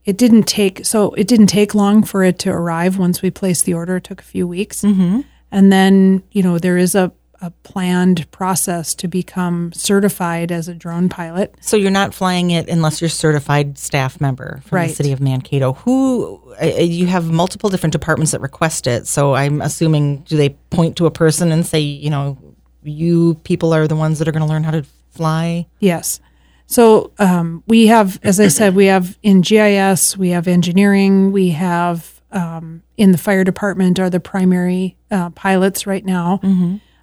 it 0.06 0.16
didn't 0.16 0.44
take 0.44 0.86
so 0.86 1.10
it 1.12 1.28
didn't 1.28 1.48
take 1.48 1.74
long 1.74 2.02
for 2.02 2.22
it 2.22 2.38
to 2.38 2.50
arrive 2.50 2.96
once 2.96 3.20
we 3.20 3.30
placed 3.30 3.64
the 3.66 3.74
order 3.74 3.96
it 3.96 4.04
took 4.04 4.20
a 4.20 4.24
few 4.24 4.46
weeks 4.46 4.82
mm-hmm. 4.82 5.20
and 5.50 5.72
then 5.72 6.22
you 6.30 6.42
know 6.42 6.58
there 6.58 6.78
is 6.78 6.94
a, 6.94 7.12
a 7.42 7.50
planned 7.64 8.30
process 8.30 8.94
to 8.94 9.08
become 9.08 9.72
certified 9.72 10.50
as 10.50 10.68
a 10.68 10.74
drone 10.74 11.08
pilot 11.08 11.54
So 11.60 11.76
you're 11.76 11.90
not 11.90 12.14
flying 12.14 12.52
it 12.52 12.68
unless 12.68 13.00
you're 13.00 13.10
certified 13.10 13.76
staff 13.76 14.20
member 14.20 14.62
from 14.64 14.86
the 14.86 14.94
city 14.94 15.12
of 15.12 15.20
Mankato. 15.20 15.74
Who 15.74 16.40
you 16.62 17.06
have 17.06 17.30
multiple 17.30 17.68
different 17.68 17.92
departments 17.92 18.32
that 18.32 18.40
request 18.40 18.86
it. 18.86 19.06
So 19.06 19.34
I'm 19.34 19.60
assuming 19.60 20.22
do 20.22 20.36
they 20.36 20.50
point 20.70 20.96
to 20.96 21.06
a 21.06 21.10
person 21.10 21.52
and 21.52 21.66
say, 21.66 21.80
you 21.80 22.08
know, 22.08 22.38
you 22.82 23.34
people 23.44 23.74
are 23.74 23.86
the 23.86 23.96
ones 23.96 24.18
that 24.18 24.28
are 24.28 24.32
going 24.32 24.46
to 24.46 24.48
learn 24.48 24.64
how 24.64 24.70
to 24.70 24.84
fly? 25.10 25.66
yes 25.80 26.20
so 26.66 27.12
um, 27.18 27.62
we 27.66 27.86
have 27.86 28.18
as 28.22 28.40
i 28.40 28.48
said 28.48 28.74
we 28.74 28.86
have 28.86 29.18
in 29.22 29.40
gis 29.40 30.16
we 30.16 30.30
have 30.30 30.48
engineering 30.48 31.32
we 31.32 31.50
have 31.50 32.16
um, 32.32 32.82
in 32.96 33.12
the 33.12 33.18
fire 33.18 33.44
department 33.44 33.98
are 33.98 34.10
the 34.10 34.20
primary 34.20 34.96
uh, 35.10 35.30
pilots 35.30 35.86
right 35.86 36.04
now. 36.04 36.40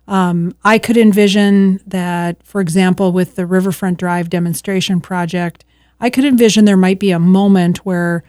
Um, 0.08 0.56
I 0.64 0.80
could 0.80 0.98
envision 0.98 1.80
that, 1.88 2.46
for 2.46 2.60
example, 2.60 3.12
with 3.14 3.36
the 3.36 3.46
Riverfront 3.46 3.98
Drive 3.98 4.30
demonstration 4.30 5.00
project, 5.00 5.64
I 6.00 6.10
could 6.10 6.26
envision 6.26 6.66
there 6.66 6.76
might 6.78 7.00
be 7.00 7.12
a 7.12 7.20
moment 7.20 7.86
where 7.86 8.24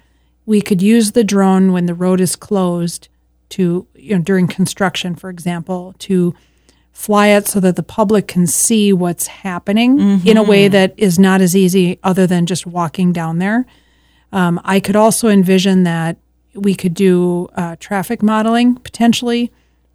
we 0.46 0.60
could 0.60 0.80
use 0.80 1.12
the 1.12 1.24
drone 1.24 1.72
when 1.72 1.86
the 1.86 1.94
road 1.94 2.20
is 2.20 2.36
closed 2.36 3.08
to, 3.50 3.86
you 3.94 4.16
know, 4.16 4.22
during 4.22 4.46
construction, 4.46 5.16
for 5.16 5.30
example, 5.30 5.94
to 5.98 6.34
fly 6.94 7.26
it 7.26 7.46
so 7.46 7.60
that 7.60 7.76
the 7.76 7.82
public 7.82 8.26
can 8.28 8.46
see 8.46 8.90
what's 8.92 9.26
happening 9.26 9.98
in 10.24 10.36
a 10.38 10.42
way 10.42 10.68
that 10.68 10.94
is 10.96 11.18
not 11.18 11.40
as 11.42 11.54
easy 11.54 11.98
other 12.02 12.26
than 12.26 12.46
just 12.46 12.66
walking 12.66 13.12
down 13.12 13.38
there. 13.38 13.66
Um, 14.32 14.58
I 14.64 14.80
could 14.80 14.96
also 14.96 15.28
envision 15.28 15.82
that 15.82 16.16
we 16.54 16.74
could 16.74 16.94
do 16.94 17.48
uh, 17.56 17.74
traffic 17.80 18.22
modeling 18.22 18.76
potentially 18.76 19.52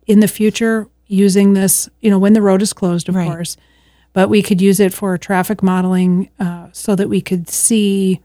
in 0.08 0.20
the 0.20 0.27
future 0.27 0.88
using 1.08 1.53
this, 1.53 1.89
you 2.01 2.10
know, 2.12 2.20
when 2.20 2.34
the 2.34 2.41
road 2.41 2.62
is 2.62 2.74
closed, 2.74 3.08
of 3.10 3.15
Right. 3.15 3.27
course. 3.27 3.56
But 4.13 4.29
we 4.29 4.41
could 4.44 4.62
use 4.62 4.79
it 4.79 4.94
for 4.94 5.18
traffic 5.18 5.63
modeling 5.63 6.29
uh, 6.39 6.68
so 6.74 6.96
that 6.96 7.08
we 7.08 7.22
could 7.22 7.50
see, 7.50 8.20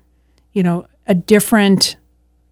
you 0.52 0.62
know, 0.62 0.86
a 1.06 1.14
different 1.14 1.96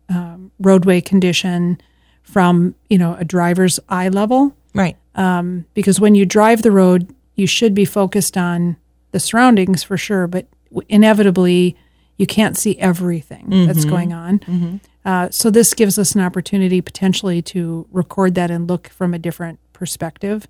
um, 0.08 0.52
roadway 0.60 1.00
condition 1.00 1.80
from, 2.22 2.74
you 2.88 2.98
know, 2.98 3.16
a 3.18 3.24
driver's 3.24 3.80
eye 3.88 4.08
level 4.08 4.54
Right. 4.74 4.96
Because 5.14 6.00
when 6.00 6.14
you 6.14 6.24
drive 6.26 6.62
the 6.62 6.70
road, 6.70 7.14
you 7.34 7.46
should 7.46 7.74
be 7.74 7.84
focused 7.84 8.36
on 8.36 8.76
the 9.12 9.20
surroundings 9.20 9.82
for 9.82 9.96
sure, 9.96 10.26
but 10.26 10.46
inevitably 10.88 11.76
you 12.16 12.26
can't 12.26 12.56
see 12.56 12.78
everything 12.78 13.66
that's 13.66 13.84
going 13.84 14.12
on. 14.12 14.80
Uh, 15.04 15.28
so 15.30 15.50
this 15.50 15.74
gives 15.74 15.98
us 15.98 16.14
an 16.14 16.20
opportunity 16.20 16.80
potentially 16.80 17.42
to 17.42 17.86
record 17.90 18.34
that 18.36 18.50
and 18.50 18.68
look 18.68 18.88
from 18.88 19.12
a 19.14 19.18
different 19.18 19.58
perspective. 19.72 20.46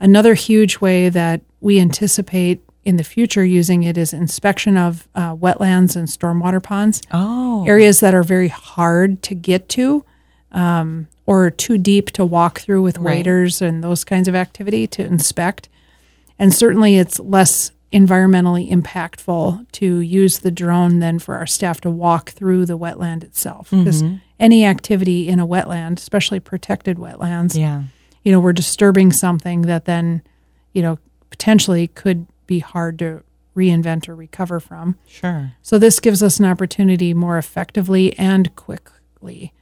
Another 0.00 0.34
huge 0.34 0.80
way 0.80 1.08
that 1.08 1.42
we 1.60 1.78
anticipate 1.78 2.60
in 2.84 2.96
the 2.96 3.04
future 3.04 3.44
using 3.44 3.84
it 3.84 3.96
is 3.96 4.12
inspection 4.12 4.76
of 4.76 5.06
uh, 5.14 5.34
wetlands 5.36 5.94
and 5.96 6.08
stormwater 6.08 6.62
ponds 6.62 7.00
Oh. 7.12 7.64
areas 7.66 8.00
that 8.00 8.14
are 8.14 8.24
very 8.24 8.48
hard 8.48 9.22
to 9.22 9.34
get 9.34 9.68
to 9.70 10.04
um, 10.52 11.06
or 11.26 11.50
too 11.50 11.78
deep 11.78 12.10
to 12.10 12.24
walk 12.24 12.60
through 12.60 12.82
with 12.82 12.98
Right. 12.98 13.16
waders 13.16 13.62
and 13.62 13.82
those 13.82 14.04
kinds 14.04 14.28
of 14.28 14.34
activity 14.34 14.86
to 14.88 15.04
inspect. 15.04 15.68
And 16.38 16.52
certainly 16.52 16.96
it's 16.96 17.18
less 17.20 17.70
environmentally 17.92 18.70
impactful 18.70 19.66
to 19.72 20.00
use 20.00 20.40
the 20.40 20.50
drone 20.50 20.98
than 20.98 21.18
for 21.20 21.36
our 21.36 21.46
staff 21.46 21.80
to 21.80 21.90
walk 21.90 22.30
through 22.30 22.66
the 22.66 22.76
wetland 22.76 23.22
itself. 23.22 23.70
Because 23.70 24.02
mm-hmm. 24.02 24.16
any 24.40 24.64
activity 24.64 25.28
in 25.28 25.38
a 25.38 25.46
wetland, 25.46 25.98
especially 25.98 26.40
protected 26.40 26.98
wetlands, 26.98 27.56
Yeah. 27.56 27.84
you 28.24 28.32
know, 28.32 28.40
we're 28.40 28.52
disturbing 28.52 29.12
something 29.12 29.62
that 29.62 29.84
then, 29.84 30.22
you 30.72 30.82
know, 30.82 30.98
potentially 31.30 31.86
could 31.88 32.26
be 32.46 32.58
hard 32.58 32.98
to 32.98 33.22
reinvent 33.56 34.08
or 34.08 34.16
recover 34.16 34.58
from. 34.58 34.96
Sure. 35.06 35.52
So 35.62 35.78
this 35.78 36.00
gives 36.00 36.22
us 36.22 36.40
an 36.40 36.44
opportunity 36.46 37.14
more 37.14 37.38
effectively 37.38 38.18
and 38.18 38.54
quickly. 38.56 39.52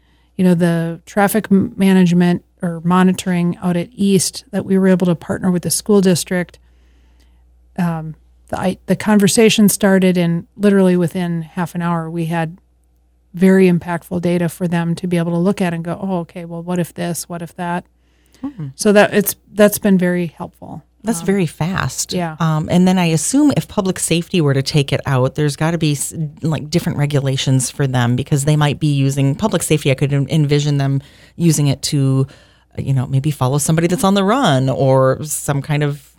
You 0.43 0.49
know, 0.49 0.55
the 0.57 1.01
traffic 1.07 1.53
management 1.53 2.45
or 2.63 2.81
monitoring 2.81 3.57
out 3.59 3.77
at 3.77 3.91
East 3.93 4.45
that 4.51 4.65
we 4.65 4.77
were 4.77 4.89
able 4.89 5.07
to 5.07 5.15
partner 5.15 5.53
with 5.53 5.63
the 5.63 5.71
school 5.71 6.01
district. 6.01 6.59
Um, 7.79 8.17
the, 8.49 8.59
I, 8.59 8.79
the 8.87 8.97
conversation 8.97 9.69
started, 9.69 10.19
and 10.19 10.49
literally 10.57 10.97
within 10.97 11.43
half 11.43 11.77
an 11.77 11.83
hour, 11.83 12.11
we 12.11 12.25
had 12.25 12.59
very 13.33 13.69
impactful 13.69 14.21
data 14.21 14.49
for 14.49 14.67
them 14.67 14.97
to 14.97 15.07
be 15.07 15.17
able 15.17 15.31
to 15.31 15.39
look 15.39 15.61
at 15.61 15.73
and 15.73 15.85
go, 15.85 15.97
"Oh, 16.03 16.19
okay. 16.23 16.45
Well, 16.45 16.65
what 16.65 16.81
if 16.81 16.93
this? 16.93 17.29
What 17.29 17.41
if 17.41 17.55
that?" 17.55 17.87
So 18.75 18.91
that 18.91 19.15
it's 19.15 19.37
that's 19.53 19.79
been 19.79 19.97
very 19.97 20.27
helpful. 20.27 20.83
That's 21.05 21.23
very 21.23 21.47
fast. 21.47 22.13
yeah. 22.13 22.37
Um, 22.39 22.69
and 22.71 22.87
then 22.87 22.99
I 22.99 23.07
assume 23.07 23.53
if 23.57 23.67
public 23.67 23.99
safety 23.99 24.41
were 24.41 24.55
to 24.55 24.63
take 24.63 24.93
it 24.93 25.01
out, 25.05 25.35
there's 25.35 25.57
got 25.57 25.73
to 25.73 25.79
be 25.79 25.97
like 26.43 26.71
different 26.71 26.99
regulations 26.99 27.71
for 27.71 27.87
them 27.87 28.15
because 28.15 28.45
they 28.45 28.57
might 28.57 28.79
be 28.79 28.93
using 28.93 29.35
public 29.35 29.63
safety. 29.63 29.91
I 29.91 29.95
could 29.95 30.13
envision 30.13 30.79
them 30.79 31.03
using 31.37 31.67
it 31.67 31.83
to, 31.83 32.27
uh, 32.79 32.83
you 32.83 32.93
know, 32.93 33.07
maybe 33.07 33.31
follow 33.33 33.59
somebody 33.59 33.89
that's 33.89 34.05
on 34.05 34.15
the 34.15 34.23
run 34.25 34.69
or 34.69 35.23
some 35.25 35.61
kind 35.61 35.83
of 35.83 36.15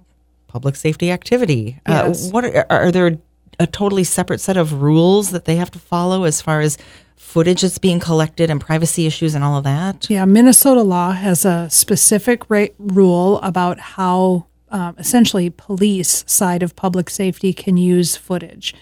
public 0.48 0.76
safety 0.76 1.12
activity. 1.12 1.80
Yes. 1.88 2.28
Uh, 2.28 2.32
what 2.32 2.46
are, 2.46 2.66
are 2.70 2.92
there 2.92 3.18
a 3.60 3.68
totally 3.68 4.04
separate 4.04 4.42
set 4.42 4.58
of 4.58 4.82
rules 4.82 5.32
that 5.32 5.46
they 5.46 5.56
have 5.56 5.72
to 5.72 5.80
follow 5.80 6.26
as 6.26 6.42
far 6.42 6.60
as 6.60 6.78
footage 7.16 7.62
that's 7.62 7.78
being 7.78 8.00
collected 8.00 8.50
and 8.50 8.60
privacy 8.60 9.06
issues 9.06 9.34
and 9.34 9.44
all 9.44 9.58
of 9.58 9.64
that? 9.64 10.10
Yeah, 10.10 10.26
Minnesota 10.26 10.82
law 10.82 11.12
has 11.12 11.46
a 11.46 11.70
specific 11.70 12.44
rule 12.78 13.40
about 13.42 13.80
how 13.80 14.48
um, 14.74 14.96
essentially 14.98 15.50
police 15.50 16.26
side 16.28 16.64
of 16.64 16.76
public 16.76 17.10
safety 17.10 17.54
can 17.54 17.78
use 17.78 18.18
footage. 18.18 18.74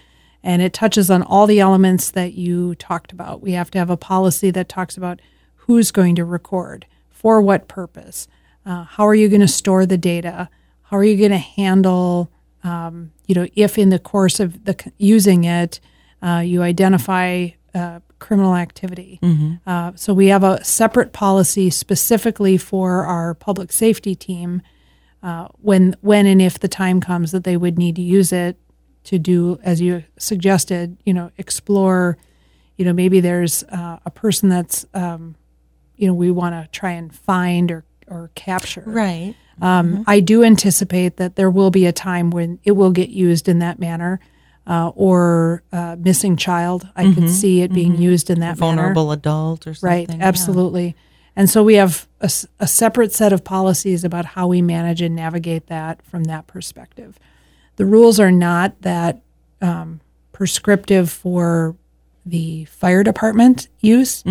And 0.41 0.62
it 0.62 0.74
touches 0.74 1.12
on 1.12 1.21
all 1.21 1.45
the 1.45 1.60
elements 1.60 2.10
that 2.12 2.33
you 2.33 2.74
talked 2.75 3.12
about. 3.12 3.41
We 3.41 3.51
have 3.51 3.69
to 3.71 3.77
have 3.77 3.91
a 3.91 3.98
policy 3.98 4.50
that 4.51 4.69
talks 4.69 4.98
about 4.98 5.19
who's 5.55 5.91
going 5.91 6.15
to 6.15 6.25
record, 6.25 6.88
for 7.12 7.39
what 7.41 7.67
purpose, 7.67 8.27
uh, 8.65 8.86
how 8.86 9.05
are 9.05 9.13
you 9.13 9.29
going 9.29 9.41
to 9.41 9.48
store 9.48 9.86
the 9.86 9.98
data, 9.98 10.50
how 10.83 10.98
are 10.98 11.03
you 11.03 11.17
going 11.17 11.31
to 11.31 11.38
handle, 11.38 12.31
um, 12.63 13.12
you 13.27 13.36
know, 13.36 13.48
if 13.55 13.77
in 13.77 13.89
the 13.89 14.00
course 14.00 14.39
of 14.39 14.65
the 14.65 14.75
c- 14.81 14.91
using 14.98 15.43
it, 15.43 15.79
uh, 16.24 16.39
you 16.43 16.63
identify 16.63 17.50
uh, 17.75 18.00
criminal 18.17 18.55
activity. 18.55 19.19
Uh, 19.67 19.91
so 19.95 20.13
we 20.13 20.27
have 20.27 20.43
a 20.43 20.63
separate 20.63 21.12
policy 21.13 21.69
specifically 21.69 22.57
for 22.57 23.05
our 23.05 23.33
public 23.33 23.71
safety 23.71 24.15
team 24.15 24.62
uh, 25.24 25.48
when 25.60 25.96
when 26.01 26.25
and 26.25 26.42
if 26.42 26.60
the 26.60 26.68
time 26.68 27.00
comes 27.00 27.32
that 27.32 27.44
they 27.44 27.58
would 27.58 27.78
need 27.78 27.96
to 27.96 28.01
use 28.01 28.32
it 28.32 28.58
to 29.04 29.20
do 29.20 29.60
as 29.63 29.82
you 29.82 30.04
suggested, 30.18 30.98
you 31.06 31.13
know, 31.13 31.32
explore. 31.38 32.18
You 32.78 32.86
know, 32.86 32.94
maybe 32.94 33.20
there's 33.20 33.63
uh, 33.66 34.00
a 34.06 34.10
person 34.10 34.50
that's 34.50 34.86
um, 34.94 35.36
you 35.96 36.08
know 36.08 36.13
we 36.13 36.32
want 36.32 36.56
to 36.56 36.68
try 36.72 36.92
and 36.92 37.13
find 37.13 37.72
or 37.72 37.86
or 38.08 38.32
capture. 38.36 38.84
Right. 38.86 39.36
Um, 39.62 40.04
I 40.08 40.22
do 40.22 40.44
anticipate 40.44 41.18
that 41.18 41.36
there 41.36 41.51
will 41.51 41.70
be 41.70 41.86
a 41.86 41.92
time 41.92 42.32
when 42.32 42.60
it 42.63 42.72
will 42.72 42.90
get 42.90 43.10
used 43.10 43.48
in 43.48 43.60
that 43.60 43.78
manner, 43.78 44.20
uh, 44.66 44.90
or 44.96 45.62
uh, 45.72 45.96
missing 46.00 46.36
child. 46.36 46.88
I 46.96 47.13
could 47.13 47.30
see 47.30 47.62
it 47.62 47.72
being 47.72 47.96
used 47.98 48.32
in 48.32 48.40
that 48.40 48.60
manner. 48.60 48.75
Vulnerable 48.75 49.12
adult 49.12 49.68
or 49.68 49.75
something. 49.75 50.07
Right, 50.07 50.22
absolutely 50.22 50.86
yeah. 50.86 50.94
And 51.35 51.50
so 51.50 51.63
we 51.63 51.75
have 51.75 52.07
a 52.20 52.67
separate 52.67 53.11
set 53.13 53.33
of 53.33 53.44
policies 53.44 54.03
about 54.03 54.25
how 54.25 54.48
we 54.48 54.61
manage 54.61 55.01
and 55.01 55.15
navigate 55.15 55.67
that 55.67 56.01
from 56.03 56.25
that 56.25 56.46
perspective. 56.46 57.17
The 57.77 57.85
rules 57.85 58.20
are 58.20 58.31
not 58.31 58.79
that 58.81 59.22
um, 59.61 60.01
prescriptive 60.33 61.09
for 61.09 61.75
the 62.25 62.65
fire 62.65 63.03
department 63.03 63.70
use, 63.79 64.24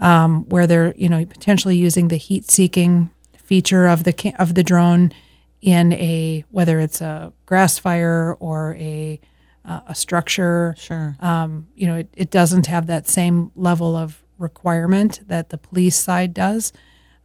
um, 0.00 0.44
where 0.48 0.66
they're 0.66 0.94
you 0.96 1.08
know 1.08 1.24
potentially 1.26 1.76
using 1.76 2.08
the 2.08 2.16
heat-seeking 2.16 3.10
feature 3.36 3.86
of 3.86 4.04
the 4.04 4.34
of 4.38 4.54
the 4.54 4.62
drone 4.62 5.12
in 5.60 5.92
a 5.94 6.44
whether 6.50 6.78
it's 6.80 7.00
a 7.00 7.32
grass 7.44 7.78
fire 7.78 8.36
or 8.40 8.74
a 8.76 9.20
uh, 9.64 9.80
a 9.88 9.94
structure 9.94 10.74
Sure. 10.78 11.16
um, 11.20 11.66
you 11.74 11.86
know, 11.88 11.96
it, 11.96 12.08
it 12.16 12.30
doesn't 12.30 12.66
have 12.68 12.86
that 12.86 13.08
same 13.08 13.50
level 13.56 13.96
of 13.96 14.22
requirement 14.38 15.20
that 15.28 15.50
the 15.50 15.58
police 15.58 15.96
side 15.96 16.34
does. 16.34 16.72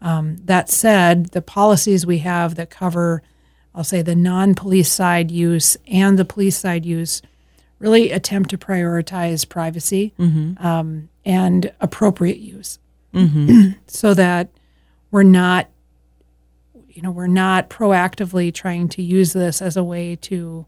Um, 0.01 0.37
that 0.45 0.69
said, 0.69 1.27
the 1.27 1.41
policies 1.41 2.05
we 2.05 2.19
have 2.19 2.55
that 2.55 2.69
cover, 2.69 3.21
I'll 3.75 3.83
say, 3.83 4.01
the 4.01 4.15
non 4.15 4.55
police 4.55 4.91
side 4.91 5.29
use 5.31 5.77
and 5.87 6.17
the 6.17 6.25
police 6.25 6.57
side 6.57 6.85
use 6.85 7.21
really 7.79 8.11
attempt 8.11 8.49
to 8.51 8.57
prioritize 8.57 9.47
privacy 9.47 10.13
um, 10.59 11.09
and 11.25 11.71
appropriate 11.79 12.39
use. 12.39 12.79
So 13.87 14.13
that 14.13 14.49
we're 15.11 15.23
not 15.23 15.69
you 16.89 17.01
know 17.01 17.11
we're 17.11 17.27
not 17.27 17.69
proactively 17.69 18.53
trying 18.53 18.87
to 18.89 19.01
use 19.01 19.33
this 19.33 19.61
as 19.61 19.77
a 19.77 19.83
way 19.83 20.15
to 20.15 20.65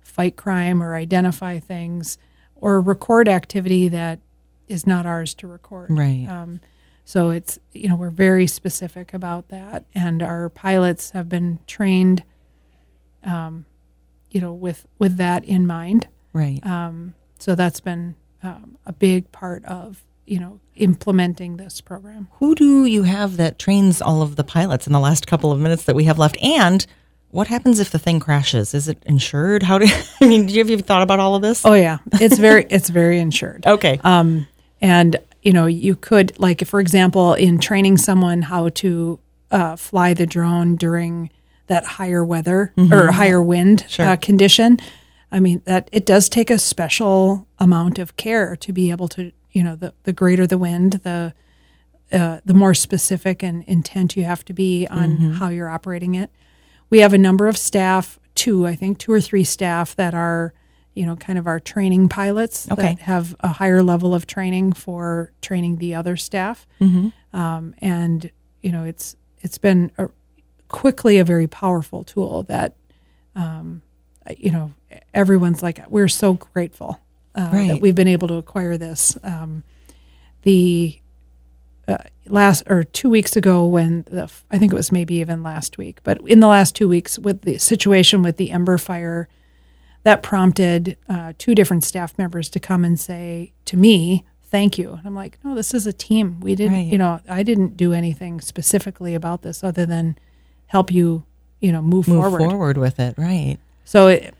fight 0.00 0.36
crime 0.36 0.82
or 0.82 0.94
identify 0.94 1.58
things 1.58 2.18
or 2.56 2.80
record 2.80 3.28
activity 3.28 3.88
that 3.88 4.18
is 4.68 4.86
not 4.86 5.06
ours 5.06 5.34
to 5.34 5.46
record. 5.46 5.90
Right. 5.90 6.26
Um, 6.28 6.60
so 7.04 7.30
it's 7.30 7.58
you 7.72 7.88
know 7.88 7.96
we're 7.96 8.10
very 8.10 8.48
specific 8.48 9.14
about 9.14 9.48
that, 9.48 9.84
and 9.94 10.22
our 10.22 10.48
pilots 10.48 11.10
have 11.12 11.28
been 11.28 11.60
trained, 11.66 12.24
um, 13.22 13.64
you 14.30 14.40
know, 14.40 14.52
with 14.52 14.86
with 14.98 15.16
that 15.18 15.44
in 15.44 15.66
mind. 15.66 16.08
Right. 16.32 16.64
Um, 16.66 17.14
so 17.38 17.54
that's 17.54 17.80
been 17.80 18.16
um, 18.42 18.76
a 18.84 18.92
big 18.92 19.30
part 19.30 19.64
of 19.66 20.02
you 20.26 20.40
know 20.40 20.58
implementing 20.74 21.58
this 21.58 21.80
program. 21.80 22.28
Who 22.40 22.56
do 22.56 22.84
you 22.86 23.04
have 23.04 23.36
that 23.36 23.58
trains 23.60 24.02
all 24.02 24.20
of 24.20 24.34
the 24.34 24.44
pilots 24.44 24.88
in 24.88 24.92
the 24.92 25.00
last 25.00 25.28
couple 25.28 25.52
of 25.52 25.60
minutes 25.60 25.84
that 25.84 25.94
we 25.94 26.04
have 26.04 26.18
left? 26.18 26.36
And 26.42 26.84
what 27.30 27.46
happens 27.46 27.80
if 27.80 27.90
the 27.90 27.98
thing 27.98 28.18
crashes? 28.18 28.74
Is 28.74 28.88
it 28.88 29.02
insured? 29.06 29.62
How 29.62 29.78
do 29.78 29.86
I 30.20 30.26
mean? 30.26 30.46
Do 30.46 30.54
you 30.54 30.58
have 30.58 30.70
you 30.70 30.78
thought 30.78 31.02
about 31.02 31.20
all 31.20 31.36
of 31.36 31.42
this? 31.42 31.64
Oh 31.64 31.74
yeah, 31.74 31.98
it's 32.14 32.38
very 32.38 32.66
it's 32.68 32.88
very 32.88 33.20
insured. 33.20 33.64
okay. 33.66 34.00
Um, 34.02 34.48
and 34.80 35.16
you 35.42 35.52
know, 35.52 35.66
you 35.66 35.94
could 35.94 36.38
like, 36.38 36.66
for 36.66 36.80
example, 36.80 37.34
in 37.34 37.58
training 37.58 37.98
someone 37.98 38.42
how 38.42 38.68
to 38.70 39.20
uh, 39.50 39.76
fly 39.76 40.12
the 40.12 40.26
drone 40.26 40.74
during 40.76 41.30
that 41.68 41.84
higher 41.84 42.24
weather 42.24 42.72
or 42.92 43.12
higher 43.12 43.42
wind 43.42 43.86
uh, 44.12 44.16
condition. 44.16 44.78
I 45.30 45.40
mean, 45.40 45.62
that 45.64 45.88
it 45.92 46.04
does 46.06 46.28
take 46.28 46.50
a 46.50 46.58
special 46.58 47.46
amount 47.58 47.98
of 47.98 48.16
care 48.16 48.56
to 48.56 48.72
be 48.72 48.90
able 48.90 49.08
to, 49.08 49.32
you 49.52 49.62
know, 49.62 49.76
the 49.76 49.92
the 50.02 50.12
greater 50.12 50.46
the 50.46 50.58
wind, 50.58 50.94
the 51.04 51.32
uh, 52.12 52.40
the 52.44 52.54
more 52.54 52.74
specific 52.74 53.42
and 53.42 53.64
intent 53.64 54.16
you 54.16 54.24
have 54.24 54.44
to 54.44 54.52
be 54.52 54.86
on 54.88 55.16
how 55.34 55.48
you're 55.48 55.68
operating 55.68 56.14
it. 56.14 56.30
We 56.88 57.00
have 57.00 57.12
a 57.12 57.18
number 57.18 57.48
of 57.48 57.56
staff, 57.56 58.18
two, 58.34 58.66
I 58.66 58.76
think, 58.76 58.98
two 58.98 59.12
or 59.12 59.20
three 59.20 59.42
staff 59.44 59.96
that 59.96 60.14
are, 60.14 60.54
you 60.96 61.04
know, 61.06 61.14
kind 61.14 61.38
of 61.38 61.46
our 61.46 61.60
training 61.60 62.08
pilots 62.08 62.66
Okay. 62.72 62.82
that 62.94 62.98
have 63.00 63.36
a 63.40 63.48
higher 63.48 63.82
level 63.82 64.14
of 64.14 64.26
training 64.26 64.72
for 64.72 65.30
training 65.42 65.76
the 65.76 65.94
other 65.94 66.16
staff. 66.16 66.66
Um, 67.32 67.74
and 67.78 68.30
you 68.62 68.72
know, 68.72 68.82
it's 68.84 69.14
it's 69.42 69.58
been 69.58 69.92
a, 69.98 70.08
quickly 70.68 71.18
a 71.18 71.24
very 71.24 71.46
powerful 71.46 72.02
tool 72.02 72.42
that, 72.44 72.74
um, 73.36 73.82
you 74.38 74.50
know, 74.50 74.72
everyone's 75.14 75.62
like, 75.62 75.78
we're 75.88 76.08
so 76.08 76.32
grateful 76.34 76.98
uh, 77.36 77.50
Right. 77.52 77.68
that 77.68 77.80
we've 77.80 77.94
been 77.94 78.08
able 78.08 78.26
to 78.28 78.34
acquire 78.34 78.76
this. 78.78 79.16
Um, 79.22 79.62
the 80.42 80.98
uh, 81.86 81.98
last 82.26 82.64
or 82.68 82.82
two 82.82 83.10
weeks 83.10 83.36
ago 83.36 83.66
when 83.66 84.04
the 84.10 84.28
I 84.50 84.58
think 84.58 84.72
it 84.72 84.76
was 84.76 84.90
maybe 84.90 85.16
even 85.16 85.42
last 85.42 85.76
week, 85.78 86.00
but 86.02 86.20
in 86.26 86.40
the 86.40 86.48
last 86.48 86.74
two 86.74 86.88
weeks 86.88 87.18
with 87.18 87.42
the 87.42 87.58
situation 87.58 88.22
with 88.22 88.38
the 88.38 88.50
Ember 88.50 88.78
fire, 88.78 89.28
that 90.06 90.22
prompted 90.22 90.96
uh, 91.08 91.32
two 91.36 91.52
different 91.52 91.82
staff 91.82 92.16
members 92.16 92.48
to 92.50 92.60
come 92.60 92.84
and 92.84 92.98
say 92.98 93.52
to 93.64 93.76
me, 93.76 94.24
"Thank 94.44 94.78
you." 94.78 94.92
And 94.92 95.00
I'm 95.04 95.16
like, 95.16 95.36
"No, 95.42 95.54
this 95.56 95.74
is 95.74 95.84
a 95.86 95.92
team. 95.92 96.38
We 96.40 96.54
didn't, 96.54 96.74
Right. 96.74 96.86
you 96.86 96.96
know, 96.96 97.18
I 97.28 97.42
didn't 97.42 97.76
do 97.76 97.92
anything 97.92 98.40
specifically 98.40 99.14
about 99.16 99.42
this 99.42 99.64
other 99.64 99.84
than 99.84 100.16
help 100.66 100.92
you, 100.92 101.24
you 101.60 101.72
know, 101.72 101.82
move, 101.82 102.06
Move 102.06 102.22
forward." 102.22 102.38
forward. 102.50 102.78
with 102.78 103.00
it. 103.00 103.16
Right. 103.18 103.58
So 103.84 104.06
it, 104.06 104.32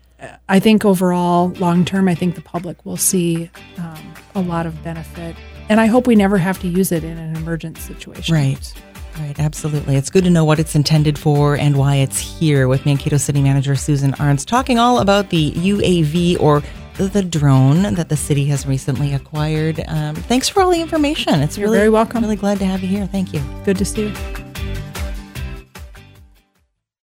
I 0.48 0.60
think 0.60 0.84
overall, 0.84 1.48
long 1.58 1.84
term, 1.84 2.06
I 2.08 2.14
think 2.14 2.36
the 2.36 2.42
public 2.42 2.86
will 2.86 2.96
see 2.96 3.50
um, 3.78 4.14
a 4.36 4.40
lot 4.40 4.66
of 4.66 4.82
benefit 4.84 5.34
and 5.68 5.80
I 5.80 5.86
hope 5.86 6.06
we 6.06 6.14
never 6.14 6.38
have 6.38 6.60
to 6.60 6.68
use 6.68 6.92
it 6.92 7.02
in 7.02 7.18
an 7.18 7.34
emergent 7.36 7.76
situation. 7.78 8.32
Right. 8.32 8.72
Right, 9.18 9.38
absolutely. 9.38 9.96
It's 9.96 10.10
good 10.10 10.24
to 10.24 10.30
know 10.30 10.44
what 10.44 10.58
it's 10.58 10.74
intended 10.74 11.18
for 11.18 11.56
and 11.56 11.76
why 11.76 11.96
it's 11.96 12.18
here 12.18 12.68
with 12.68 12.84
Mankato 12.84 13.16
City 13.16 13.40
Manager 13.40 13.74
Susan 13.74 14.12
Arntz 14.12 14.44
talking 14.44 14.78
all 14.78 14.98
about 14.98 15.30
the 15.30 15.52
UAV 15.52 16.38
or 16.40 16.62
the 16.98 17.22
drone 17.22 17.94
that 17.94 18.08
the 18.08 18.16
city 18.16 18.46
has 18.46 18.66
recently 18.66 19.14
acquired. 19.14 19.82
Um, 19.88 20.16
thanks 20.16 20.48
for 20.48 20.62
all 20.62 20.70
the 20.70 20.80
information. 20.80 21.40
It's 21.40 21.56
You're 21.56 21.68
really 21.68 21.78
very 21.78 21.90
welcome. 21.90 22.22
Really 22.22 22.36
glad 22.36 22.58
to 22.58 22.66
have 22.66 22.82
you 22.82 22.88
here. 22.88 23.06
Thank 23.06 23.32
you. 23.32 23.42
Good 23.64 23.78
to 23.78 23.84
see 23.84 24.08
you. 24.08 24.45